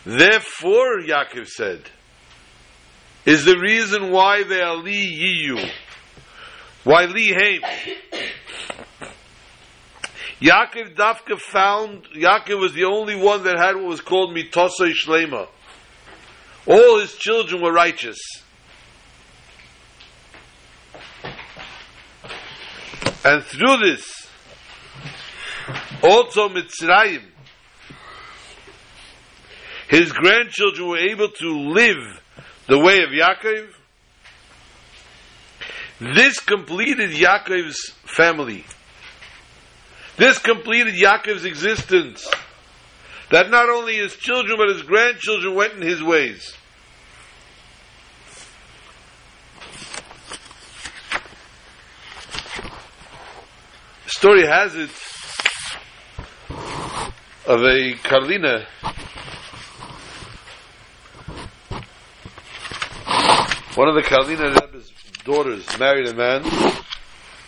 [0.05, 1.89] Therefore, Yaakov said,
[3.25, 5.71] is the reason why they are li yiyu,
[6.83, 7.61] why li heim.
[10.41, 15.47] Yaakov Dafka found, Yaakov was the only one that had what was called mitosai shlema.
[16.65, 18.19] All his children were righteous.
[23.23, 24.27] And through this,
[26.01, 27.23] also Mitzrayim,
[29.89, 32.21] his grandchildren were able to live
[32.67, 33.69] the way of Yaakov.
[35.99, 38.63] This completed Yaakov's family.
[40.15, 42.29] This completed Yaakov's existence.
[43.31, 46.53] That not only his children but his grandchildren went in his ways.
[54.05, 54.89] The story has it
[57.45, 58.65] of a Karlina
[63.79, 64.91] One of the Karlina Rebbe's
[65.23, 66.43] daughters married a man.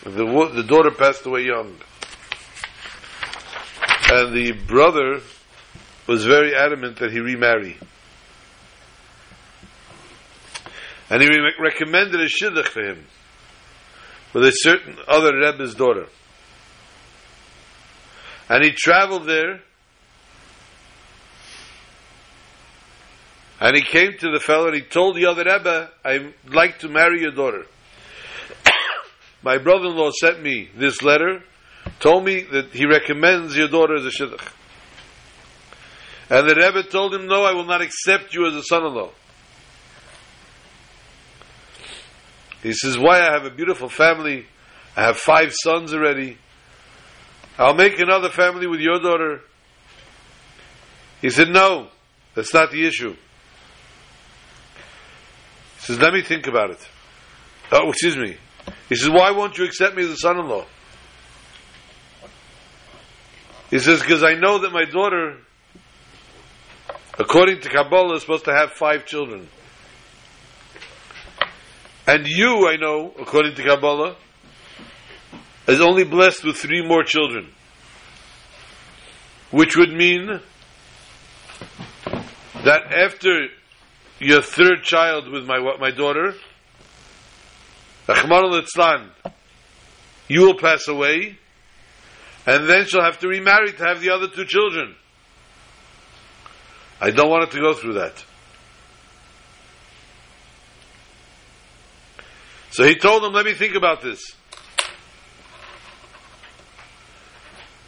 [0.06, 1.76] The, the daughter passed away young.
[4.10, 5.20] And the brother
[6.08, 7.78] was very adamant that he remarry.
[11.10, 13.06] And he re- recommended a shidduch for him
[14.34, 16.08] with a certain other Rebbe's daughter.
[18.50, 19.62] And he traveled there
[23.62, 26.90] And he came to the fellow and he told the other Rebbe, I'd like to
[26.90, 27.68] marry your daughter.
[29.44, 31.44] My brother-in-law sent me this letter,
[32.00, 34.52] told me that he recommends your daughter as a shidduch.
[36.32, 39.10] And the Rebbe told him, no, I will not accept you as a son-in-law.
[42.64, 43.20] He says, why?
[43.20, 44.46] I have a beautiful family.
[44.96, 46.38] I have five sons already.
[47.58, 49.42] I'll make another family with your daughter.
[51.22, 51.90] He said, no,
[52.34, 53.12] that's not the issue.
[53.12, 53.18] He
[55.80, 56.80] says, let me think about it.
[57.74, 58.38] Oh, excuse me.
[58.88, 60.66] He says, why won't you accept me as a son-in-law?
[63.70, 65.38] He says, because I know that my daughter,
[67.22, 69.48] according to Kabbalah, is supposed to have five children.
[72.08, 74.16] And you, I know, according to Kabbalah,
[75.68, 77.54] is only blessed with three more children.
[79.52, 80.40] Which would mean
[82.66, 83.48] that after
[84.20, 86.34] your third child with my my daughter,
[88.08, 89.10] Rahman al
[90.28, 91.38] you will pass away,
[92.48, 94.96] and then she'll have to remarry to have the other two children.
[97.02, 98.24] I don't want it to go through that.
[102.70, 104.22] So he told him, let me think about this.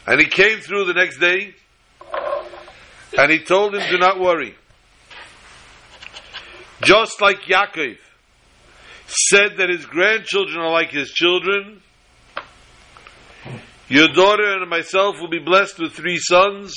[0.06, 1.54] And he came through the next day,
[3.16, 4.56] and he told him, do not worry.
[6.82, 7.96] Just like Yaakov
[9.06, 11.80] said that his grandchildren are like his children,
[13.88, 16.74] your daughter and myself will be blessed with three sons,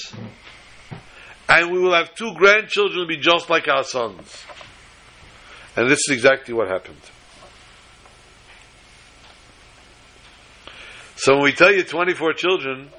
[1.49, 4.43] and we will have two grandchildren be just like our sons.
[5.75, 7.01] And this is exactly what happened.
[11.15, 12.89] So when we tell you 24 children,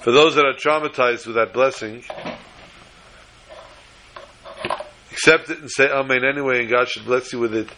[0.00, 2.04] for those that are traumatized with that blessing,
[5.10, 7.68] accept it and say Amen anyway, and God should bless you with it.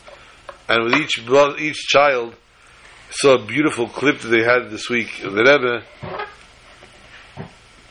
[0.69, 1.19] And with each
[1.59, 2.35] each child,
[3.11, 5.83] saw a beautiful clip that they had this week of the Rebbe.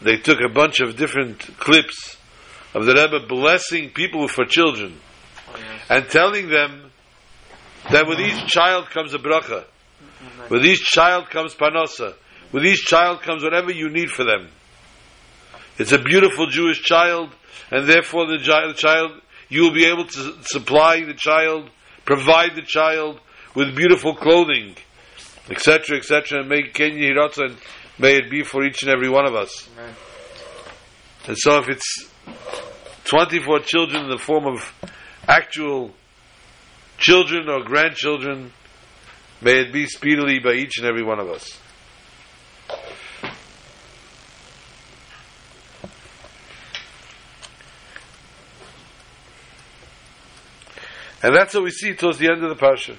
[0.02, 2.18] They took a bunch of different clips
[2.74, 5.00] of the Rebbe blessing people for children
[5.90, 6.92] and telling them
[7.92, 9.66] that with each child comes a bracha.
[10.50, 12.16] With each child comes parnasa.
[12.52, 14.50] With each child comes whatever you need for them.
[15.78, 17.34] It's a beautiful Jewish child,
[17.72, 19.12] and therefore the, chi- the child,
[19.48, 21.70] you will be able to supply the child,
[22.06, 23.20] provide the child
[23.56, 24.76] with beautiful clothing,
[25.50, 27.58] etc., etc., and make Kenya Hiratza, and
[28.00, 29.68] may it be for each and every one of us.
[29.78, 29.94] Amen.
[31.28, 32.10] And so if it's
[33.04, 34.74] 24 children in the form of
[35.28, 35.92] actual
[36.98, 38.52] children or grandchildren,
[39.42, 41.60] may it be speedily by each and every one of us.
[51.22, 52.96] And that's what we see towards the end of the parsha.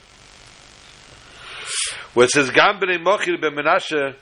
[2.12, 4.14] Where it says, Gam b'nei Machir ben Menashe,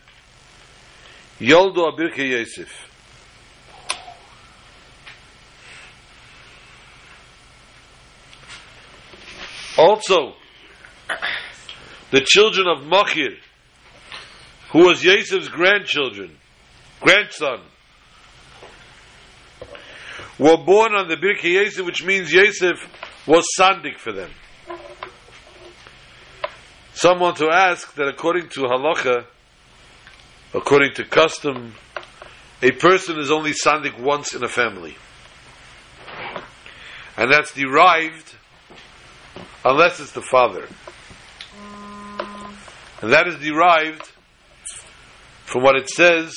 [1.40, 2.88] yoldo abirke Yosef.
[9.78, 10.34] Also,
[12.10, 13.36] the children of Machir,
[14.72, 16.36] who was Yosef's grandchildren,
[17.00, 17.60] grandson,
[20.38, 22.76] were born on the Birkei Yosef, which means Yosef
[23.26, 24.30] was sandik for them.
[26.94, 29.26] Someone to ask that according to halacha,
[30.54, 31.74] according to custom,
[32.62, 34.96] a person is only sandik once in a family.
[37.16, 38.34] And that's derived
[39.64, 40.66] unless it's the father.
[43.00, 44.10] And that is derived
[45.44, 46.34] from what it says.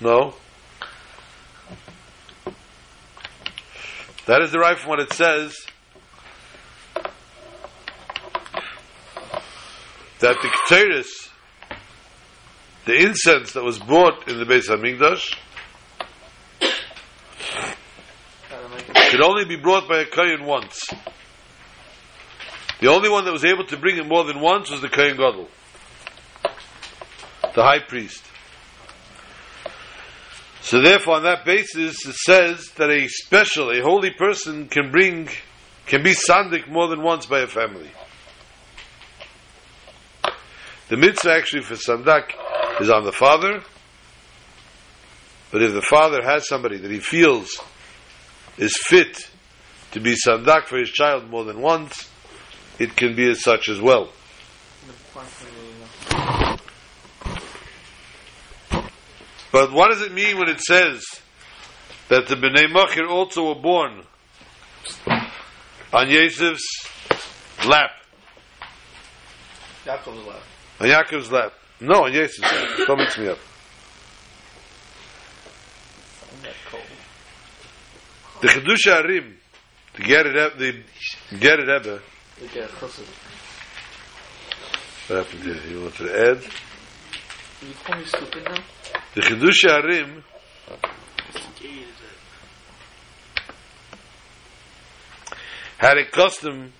[0.00, 0.34] No.
[4.26, 5.56] That is derived from what it says
[10.20, 11.30] that the Ketores,
[12.84, 15.36] the incense that was brought in the Beis Hamikdash,
[19.10, 20.86] could only be brought by a Kohen once.
[22.80, 25.16] The only one that was able to bring it more than once was the Kohen
[25.16, 25.48] Gadol,
[27.54, 28.24] the high priest.
[30.60, 35.28] So therefore, on that basis, it says that a special, a holy person can bring,
[35.86, 37.90] can be sandik more than once by a family.
[40.88, 42.32] The mitzvah actually for sandak
[42.80, 43.62] is on the father,
[45.50, 47.50] but if the father has somebody that he feels
[48.56, 49.28] is fit
[49.90, 52.10] to be sandak for his child more than once,
[52.78, 54.10] it can be as such as well.
[59.52, 61.04] But what does it mean when it says
[62.08, 64.04] that the Bnei Machir also were born
[65.92, 66.66] on Yosef's
[67.66, 67.90] lap,
[69.84, 70.47] Yaakov's left.
[70.80, 71.52] On Yaakov's lap?
[71.80, 72.86] No, on Yosef's lap.
[72.86, 73.38] Don't mix me up.
[78.40, 79.34] The Chidushei HaRim,
[79.96, 80.82] the Gerer the
[81.36, 82.00] Gerer Rebbe,
[85.08, 85.60] what happened here?
[85.68, 86.42] You wanted to add?
[87.62, 88.62] You call me stupid now?
[89.14, 90.22] The Chidushei HaRim
[95.78, 96.72] had a custom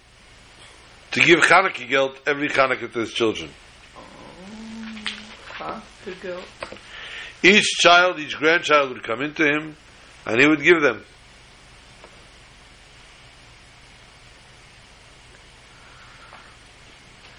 [1.10, 3.50] to give Chanukah geld every Chanukah to his children.
[5.58, 6.40] Go.
[7.42, 9.76] Each child, each grandchild would come into him,
[10.24, 11.04] and he would give them.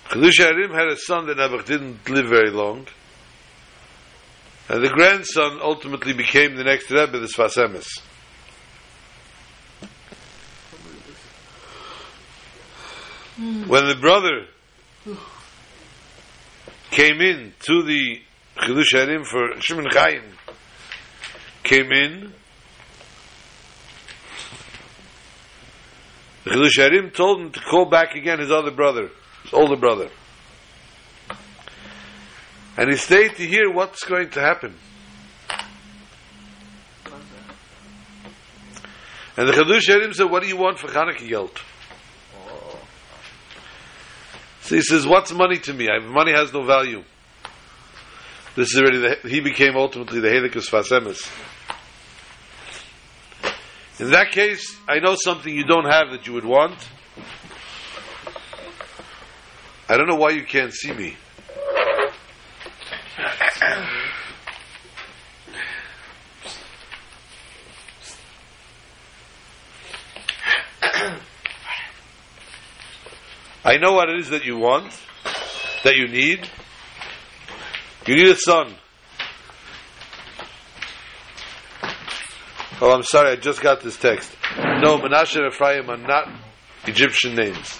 [0.09, 2.88] Chidushei HaRim had a son that never didn't live very long,
[4.67, 7.88] and the grandson ultimately became the next Rebbe, the Sfas Emes.
[13.67, 14.47] When the brother
[16.92, 18.22] came in to the
[18.58, 20.24] Chidushei HaRim for Shimon Chaim,
[21.64, 22.34] came in,
[26.44, 29.10] the Chidushei HaRim told him to call back again his other brother,
[29.44, 30.10] his older brother.
[32.78, 34.76] And he stayed to hear what's going to happen.
[39.38, 41.62] And the Chidushei HaRim said, what do you want for Chanukah Geld?
[44.70, 45.89] So he says, what's money to me?
[45.89, 47.03] I, money has no value.
[48.55, 51.28] This is already, the, he became ultimately the Helikus Fasemis.
[53.99, 56.78] In that case, I know something you don't have that you would want.
[59.89, 61.17] I don't know why you can't see me.
[73.70, 74.91] I know what it is that you want,
[75.84, 76.49] that you need.
[78.07, 78.74] You need a son.
[82.82, 84.36] Oh, I'm sorry, I just got this text.
[84.57, 86.28] No, Menashe and Ephraim are not
[86.88, 87.80] Egyptian names.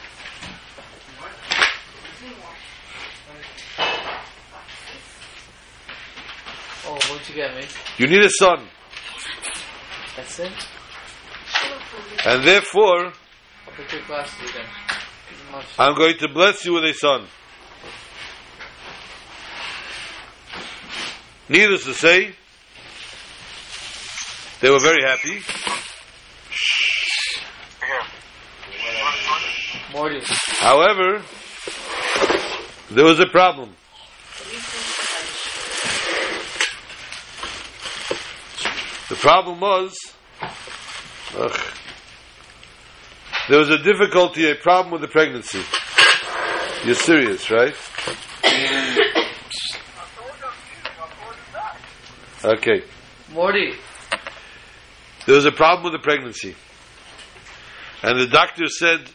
[6.86, 7.64] Oh, what'd you get me?
[7.98, 8.68] You need a son,
[10.16, 10.52] That's it?
[12.28, 14.68] and therefore I'll put your glasses again.
[15.78, 17.26] I'm going to bless you with a son.
[21.48, 22.36] Needless to say,
[24.62, 25.42] they were very happy.
[30.60, 31.24] However,
[32.92, 33.76] there was a problem.
[39.10, 39.98] The problem was,
[41.36, 41.60] ugh,
[43.50, 45.62] there was a difficulty, a problem with the pregnancy.
[46.86, 47.76] You're serious, right?
[52.46, 52.84] Okay.
[53.34, 53.74] Morty.
[55.26, 56.56] There was a problem with the pregnancy.
[58.04, 59.10] And the doctor said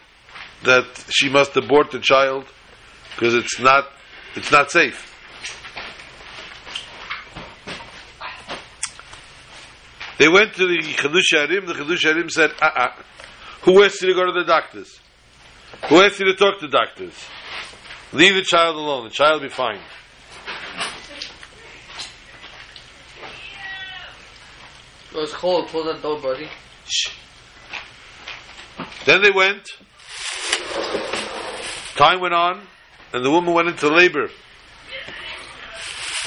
[0.63, 2.45] that she must abort the child
[3.15, 3.89] because it's not
[4.35, 5.13] it's not safe.
[10.17, 11.67] They went to the Chidushei HaRim.
[11.67, 12.89] The Chidushei HaRim said, uh uh
[13.65, 14.99] Who asked you to go to the doctors?
[15.89, 17.13] Who asked you to talk to doctors?
[18.13, 19.05] Leave the child alone.
[19.05, 19.79] The child will be fine.
[25.11, 25.67] It was cold.
[25.69, 26.47] Close that door, buddy.
[29.05, 29.67] Then they went.
[31.95, 32.61] Time went on,
[33.13, 34.29] and the woman went into labor.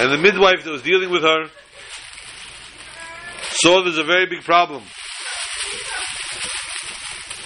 [0.00, 1.50] And the midwife that was dealing with her
[3.50, 4.82] saw there's a very big problem.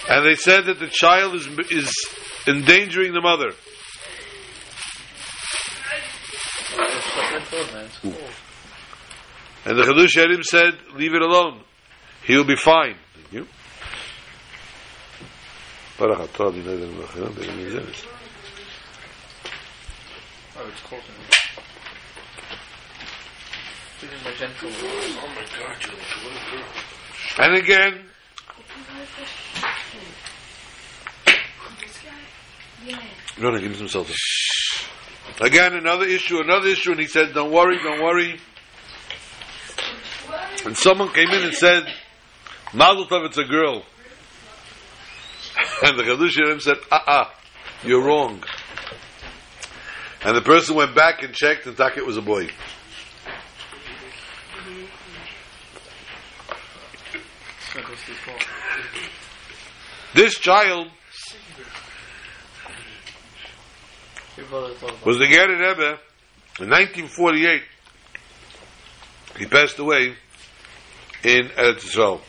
[0.09, 1.91] And they said that the child is, is
[2.45, 3.51] endangering the mother.
[6.75, 7.85] Just shut that door, man.
[7.85, 8.31] It's cold.
[9.65, 11.61] And the Chidushei HaRim said, leave it alone.
[12.25, 12.97] He'll be fine.
[13.15, 13.47] Thank you.
[15.97, 18.07] Baruch atah Adonai Eloheinu melech haolam, b'yom hazeh.
[20.55, 21.29] Oh, it's cold in here.
[24.01, 24.65] This is magenta.
[24.65, 26.67] Oh my God, Julie, what a girl.
[27.39, 27.93] And again,
[33.39, 34.11] no, no, give me some salt.
[35.41, 38.39] Again, another issue, another issue, and he said, don't worry, don't worry.
[40.65, 41.83] And someone came in and said,
[42.73, 43.83] Mazel Tov, it's a girl.
[45.83, 47.35] And the Chadush said, ah, ah,
[47.83, 48.43] you're wrong.
[50.23, 52.49] And the person went back and checked, and it was a boy.
[60.13, 60.87] This child
[65.03, 65.99] was the Gerrit Rebbe
[66.59, 67.61] in 1948.
[69.37, 70.13] He passed away
[71.23, 72.21] in Eretz Yisrael.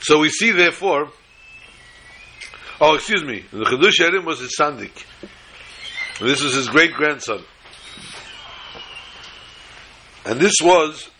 [0.00, 1.10] So we see, therefore,
[2.80, 5.04] oh, excuse me, the Chedush Harim was his sandik.
[6.20, 7.42] This was his great grandson.
[10.24, 11.10] And this was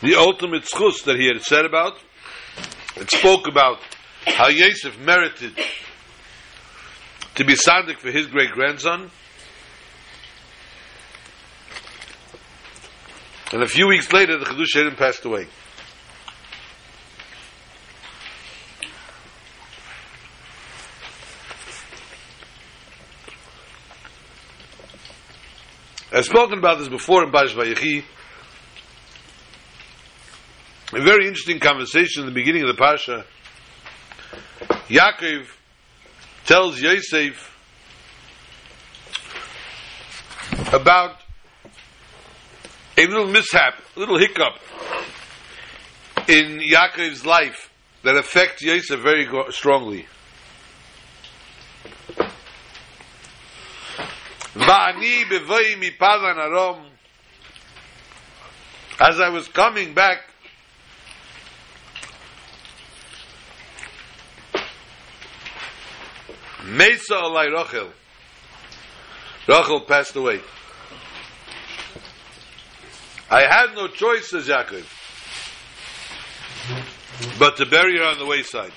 [0.00, 1.98] the ultimate zchus that he had said about.
[2.96, 3.78] It spoke about
[4.26, 5.58] how Yosef merited
[7.34, 9.10] to be sandik for his great grandson.
[13.52, 15.48] And a few weeks later, the Chidushei HaRim passed away.
[26.18, 28.02] I've spoken about this before in Bash Vayechi.
[30.92, 33.24] A very interesting conversation in the beginning of the Parsha.
[34.88, 35.46] Yaakov
[36.44, 37.56] tells Yosef
[40.72, 41.20] about
[42.96, 44.54] a little mishap, a little hiccup
[46.26, 47.70] in Yaakov's life
[48.02, 50.06] that affects Yosef very strongly.
[56.36, 56.84] Arom.
[59.00, 60.18] As I was coming back,
[66.64, 67.90] Mesa alai Rachel.
[69.48, 70.40] Rachel passed away.
[73.30, 74.84] I had no choice, says Yaakov,
[77.38, 78.72] but to bury her on the wayside.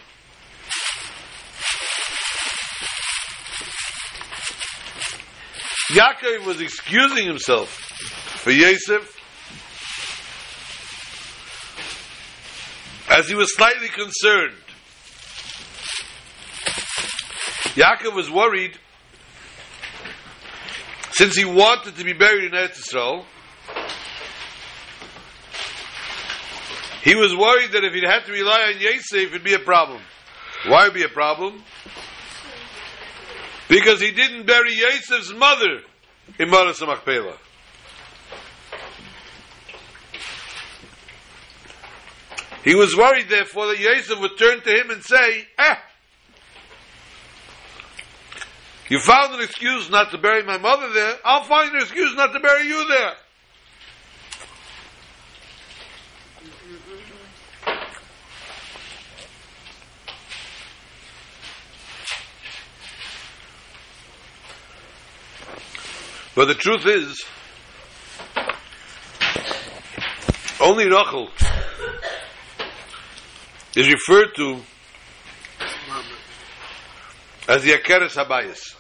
[5.91, 9.17] Yaakov was excusing himself for Yosef
[13.09, 14.55] as he was slightly concerned.
[17.75, 18.77] Yaakov was worried
[21.11, 23.25] since he wanted to be buried in Eretz Israel.
[27.03, 30.01] He was worried that if he had to rely on Yosef, it'd be a problem.
[30.67, 31.63] Why would it be a problem?
[33.71, 35.79] Because he didn't bury Yosef's mother
[36.37, 37.37] in Maras Machpelah.
[42.65, 45.75] He was worried, therefore, that Yosef would turn to him and say, Eh,
[48.89, 52.33] you found an excuse not to bury my mother there, I'll find an excuse not
[52.33, 53.13] to bury you there.
[66.33, 67.25] But the truth is,
[70.61, 71.29] only Rachel
[73.75, 74.61] is referred to
[77.49, 78.75] as the Akeres Habayis.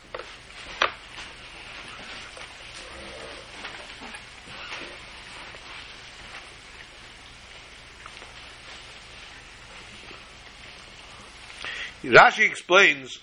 [12.03, 13.19] Rashi explains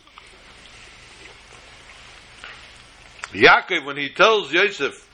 [3.32, 5.06] Yaakov, when he tells Yosef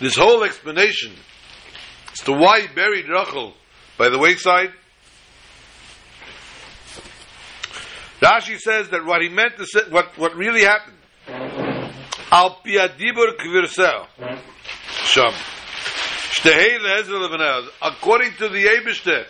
[0.00, 1.12] this whole explanation
[2.12, 3.54] as to why he buried Rachel
[3.96, 4.72] by the wayside,
[8.20, 10.96] Rashi says that what he meant to say, what, what really happened,
[12.30, 14.06] Al piadibur kvirsel,
[15.04, 15.32] sham,
[17.80, 19.24] according to the Eibishter,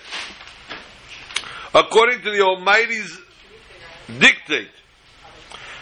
[1.75, 3.19] according to the Almighty's
[4.19, 4.71] dictate,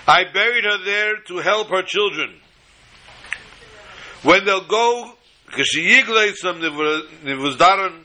[0.06, 2.34] I buried her there to help her children.
[4.22, 5.12] When they'll go,
[5.46, 8.04] because she yiglates them, Nevuzaradan,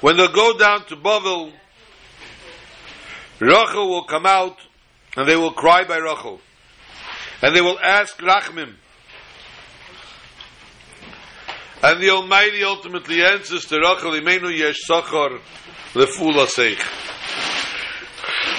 [0.00, 1.52] when they'll go down to Bavel,
[3.38, 4.58] Rachel will come out
[5.16, 6.40] and they will cry by Rachel.
[7.42, 8.74] And they will ask Rachmim.
[11.82, 15.40] And the Almighty ultimately answers to Rachel, Imenu yesh sachar
[15.94, 17.09] lefula seich.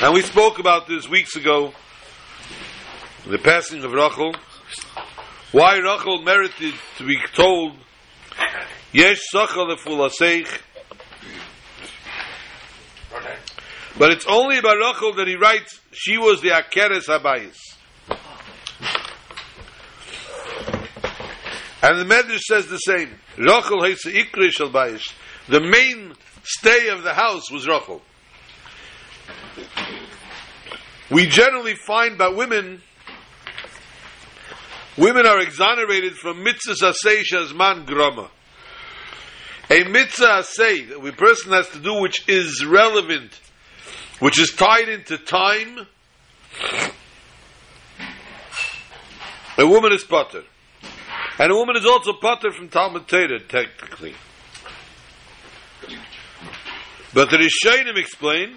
[0.01, 1.73] And we spoke about this weeks ago,
[3.27, 4.33] the passing of Rachel,
[5.51, 7.73] why Rachel merited to be told,
[8.91, 10.47] Yesh Sachal Lefulaseich.
[13.99, 17.59] But it's only about Rachel that he writes, she was the Akeres Habayis.
[21.83, 23.19] And the Medrash says the same.
[23.37, 24.71] Rachel Heisa Ikri Shal
[25.47, 28.01] The main stay of the house was Rachel
[31.09, 32.81] we generally find that women
[34.97, 38.29] women are exonerated from mitzvah asay man grama.
[39.69, 43.39] A mitzvah that a person has to do which is relevant,
[44.19, 45.87] which is tied into time,
[49.57, 50.43] a woman is potter.
[51.39, 54.13] And a woman is also potter from Talmud Torah, technically.
[57.13, 58.55] But the Rishonim explain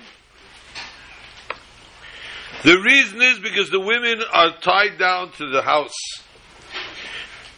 [2.64, 5.92] the reason is because the women are tied down to the house.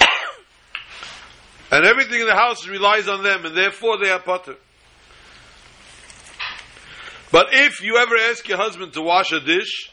[1.70, 4.56] and everything in the house relies on them, and therefore they are potter.
[7.30, 9.92] But if you ever ask your husband to wash a dish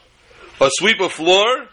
[0.59, 1.67] or sweep a floor,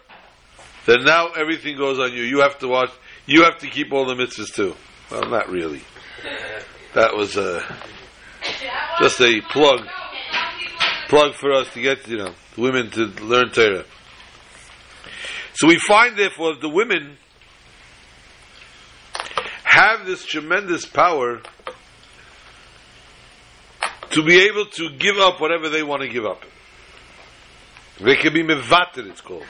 [0.87, 2.23] then now everything goes on you.
[2.23, 2.91] You have to wash.
[3.27, 4.75] You have to keep all the mitzvahs too.
[5.11, 5.83] Well, not really.
[6.95, 7.65] That was uh,
[9.01, 9.87] just a plug
[11.11, 13.85] plug for us to get, you know, women to learn Torah.
[15.55, 17.19] So we find, therefore, the women
[19.65, 21.43] have this tremendous power
[24.11, 26.45] to be able to give up whatever they want to give up.
[27.99, 29.45] They can be mevater, it's called.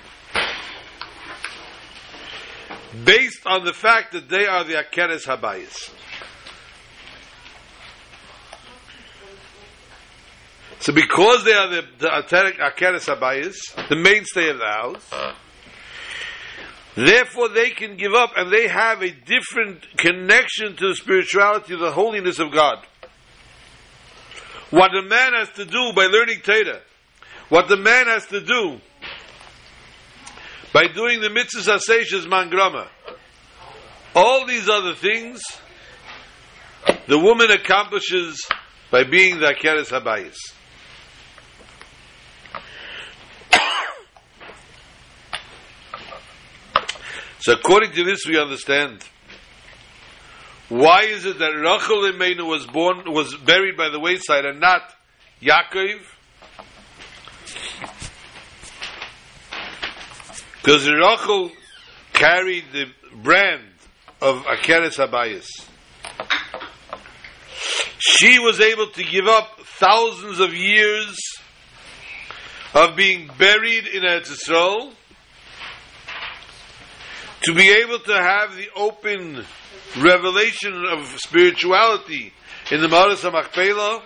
[3.05, 5.91] Based on the fact that they are the Akeres Habayis.
[10.81, 15.11] So because they are the, the Akeres Habayis, the mainstay of the house,
[16.95, 21.93] therefore they can give up and they have a different connection to the spirituality, the
[21.93, 22.79] holiness of God.
[24.71, 26.81] What the man has to do by learning Torah,
[27.51, 28.81] what the man has to do
[30.73, 32.89] by doing the mitzvahs aseshes mangrama,
[34.15, 35.43] all these other things,
[37.07, 38.41] the woman accomplishes
[38.91, 40.37] by being the Akeres Habayis.
[47.41, 49.03] So according to this, we understand.
[50.69, 54.83] Why is it that Rachel Imenu was born was buried by the wayside and not
[55.41, 56.01] Yaakov,
[60.63, 61.51] because Rachel
[62.13, 62.85] carried the
[63.23, 63.65] brand
[64.21, 65.49] of Akeres Habayis.
[67.99, 71.17] She was able to give up thousands of years
[72.75, 74.93] of being buried in Eretz Yisrael
[77.43, 79.45] to be able to have the open
[79.99, 82.33] revelation of spirituality
[82.71, 84.03] in the Maris Machpelah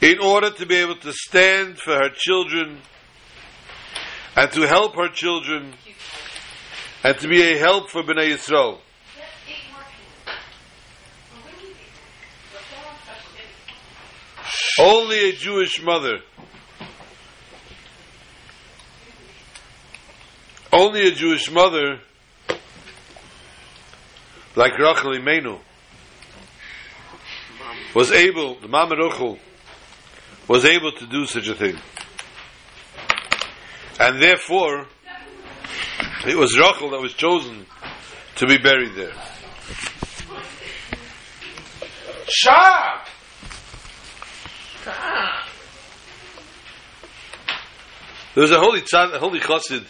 [0.00, 2.78] in order to be able to stand for her children
[4.36, 5.72] and to help her children
[7.02, 8.78] and to be a help for Bnei Yisrael.
[14.78, 16.18] Only a Jewish mother,
[20.76, 22.00] only a Jewish mother,
[24.54, 25.58] like Rachel Imenu,
[27.94, 29.38] was able, the Mama Rachel,
[30.46, 31.76] was able to do such a thing.
[33.98, 34.86] And therefore,
[36.26, 37.64] it was Rachel that was chosen
[38.36, 39.14] to be buried there.
[42.28, 43.06] Shop!
[48.34, 49.86] There was a holy tzad, a holy chassid,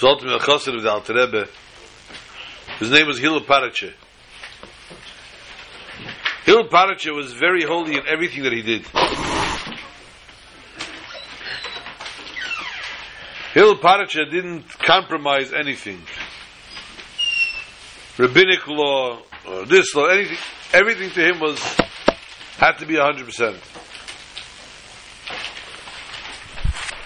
[0.00, 1.46] was ultimately a chassid of the Alter Rebbe.
[2.78, 3.92] His name was Hillel Paritcher.
[6.44, 8.86] Hillel Paritcher was very holy in everything that he did.
[13.52, 16.00] Hillel Paritcher didn't compromise anything.
[18.16, 20.38] Rabbinic law, or this law, anything,
[20.72, 21.60] everything to him was,
[22.56, 23.56] had to be 100%.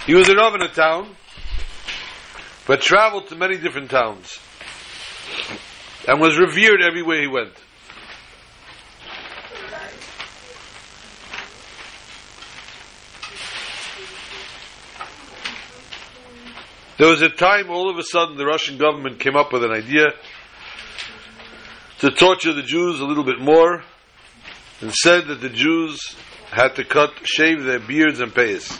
[0.07, 1.17] He was a Rav in a town,
[2.67, 4.39] but traveled to many different towns,
[6.09, 7.53] and was revered everywhere he went.
[16.97, 19.73] There was a time all of a sudden the Russian government came up with an
[19.73, 20.07] idea
[21.99, 23.83] to torture the Jews a little bit more
[24.81, 25.99] and said that the Jews
[26.51, 28.79] had to cut, shave their beards and payas.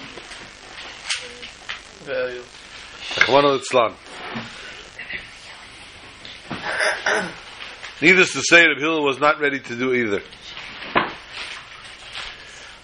[2.05, 2.43] Value.
[3.21, 3.95] Rahman al-Islam.
[8.03, 10.23] Needless to say, Reb Hillel was not ready to do either.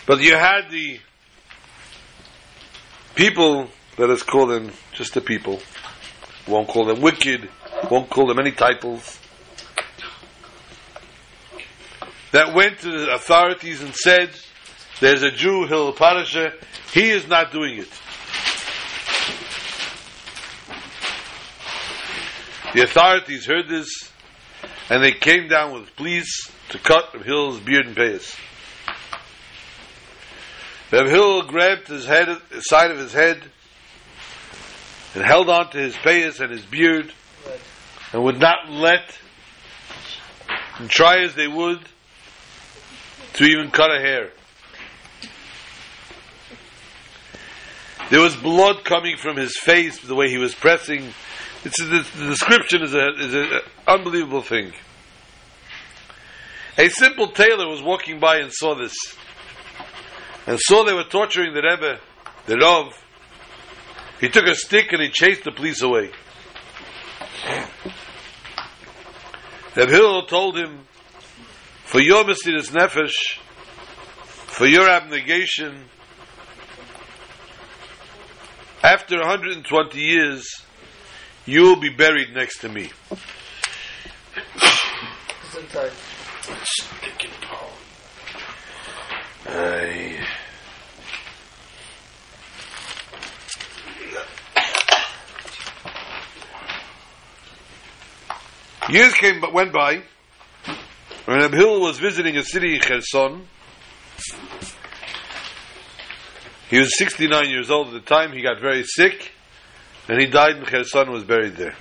[0.06, 1.00] But you had the
[3.14, 3.68] people,
[3.98, 5.60] let us call them just the people,
[6.48, 7.48] won't call them wicked,
[7.90, 9.18] won't call them any titles,
[12.32, 14.30] that went to the authorities and said,
[15.00, 16.54] there's a Jew, Hillel Paritcher,
[16.92, 17.88] he is not doing it.
[22.72, 23.88] The authorities heard this,
[24.88, 28.36] and they came down with police to cut Reb Hillel's beard and payas.
[30.92, 33.42] Reb Hillel grabbed his head, the side of his head,
[35.16, 37.12] and held on to his payas and his beard,
[38.12, 39.18] and would not let,
[40.78, 41.80] and try as they would,
[43.32, 44.30] to even cut a hair.
[48.10, 51.12] There was blood coming from his face, the way he was pressing
[51.62, 54.72] it's the, the description is a is an unbelievable thing.
[56.78, 58.94] A simple tailor was walking by and saw this,
[60.46, 62.00] and saw they were torturing the Rebbe,
[62.46, 62.94] the Rav.
[64.20, 66.10] He took a stick and he chased the police away.
[69.76, 70.86] Reb Hillel told him,
[71.84, 73.38] "For your mysterious nefesh,
[74.46, 75.90] for your abnegation,
[78.82, 80.64] after 120 years."
[81.50, 82.90] You will be buried next to me.
[86.62, 87.30] Stinking.
[89.46, 90.26] Aye.
[98.88, 100.02] Years came but went by.
[101.24, 103.46] When Abhil was visiting a city in Kherson,
[106.68, 108.32] he was 69 years old at the time.
[108.32, 109.32] He got very sick,
[110.08, 111.74] and he died in Kherson and was buried there.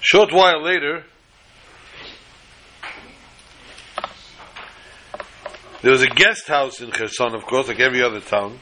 [0.00, 1.04] Short while later,
[5.82, 8.58] there was a guest house in Kherson, of course, like every other town.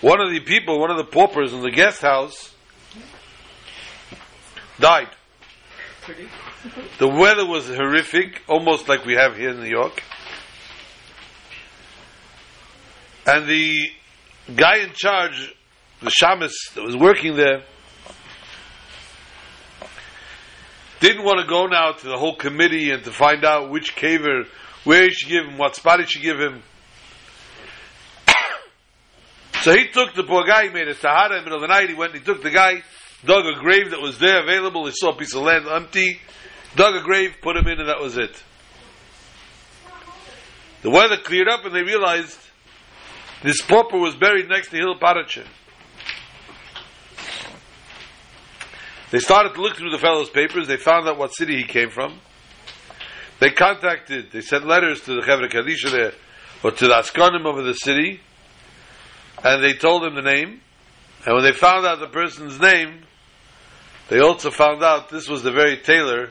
[0.00, 2.54] One of the people, one of the paupers in the guest house,
[4.78, 5.08] died.
[6.98, 10.02] The weather was horrific, almost like we have here in New York.
[13.26, 13.88] And the
[14.54, 15.54] guy in charge,
[16.00, 17.62] the shamus that was working there,
[21.00, 24.46] didn't want to go now to the whole committee and to find out which kever,
[24.84, 26.62] where he should give him, what spot he should give him.
[29.62, 31.74] so he took the poor guy, he made a tahara in the middle of the
[31.74, 32.82] night, he went, he took the guy,
[33.24, 36.20] dug a grave that was there available, he saw a piece of land empty,
[36.76, 38.42] dug a grave, put him in, and that was it.
[40.82, 42.38] The weather cleared up and they realized
[43.44, 45.46] this pauper was buried next to Hillel Paritcher.
[49.10, 50.66] They started to look through the fellow's papers.
[50.66, 52.18] They found out what city he came from.
[53.40, 56.12] They contacted, they sent letters to the Chevra Kadisha there,
[56.62, 58.20] or to the Askanim over the city,
[59.44, 60.62] and they told them the name.
[61.26, 63.04] And when they found out the person's name,
[64.08, 66.30] they also found out this was the very tailor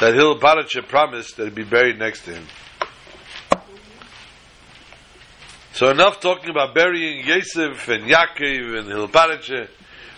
[0.00, 2.46] that Hillel Paritcher promised that he'd be buried next to him.
[5.82, 9.66] So enough talking about burying Yosef and Yaakov and Hillel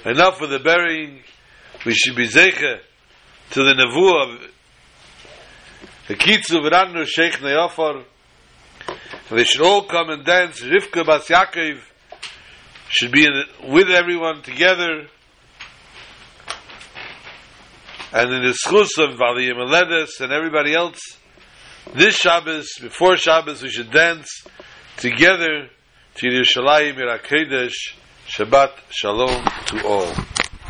[0.05, 1.23] Enough with the burying.
[1.87, 2.81] We should be zeche
[3.53, 4.51] to the nevuah of
[6.07, 8.05] the kitzu v'ranenu shochnei afar.
[9.31, 10.61] And they should all come and dance.
[10.61, 11.81] Rivka bas Yaakov
[12.91, 13.27] should be
[13.67, 15.07] with everyone together.
[18.13, 21.01] And in the zchus of Vali Meledes and everybody else,
[21.95, 24.45] this Shabbos, before Shabbos, we should dance
[24.97, 25.69] together
[26.17, 27.95] to Yerushalayim Yerakedesh.
[28.29, 30.44] Shabbat Shalom to all.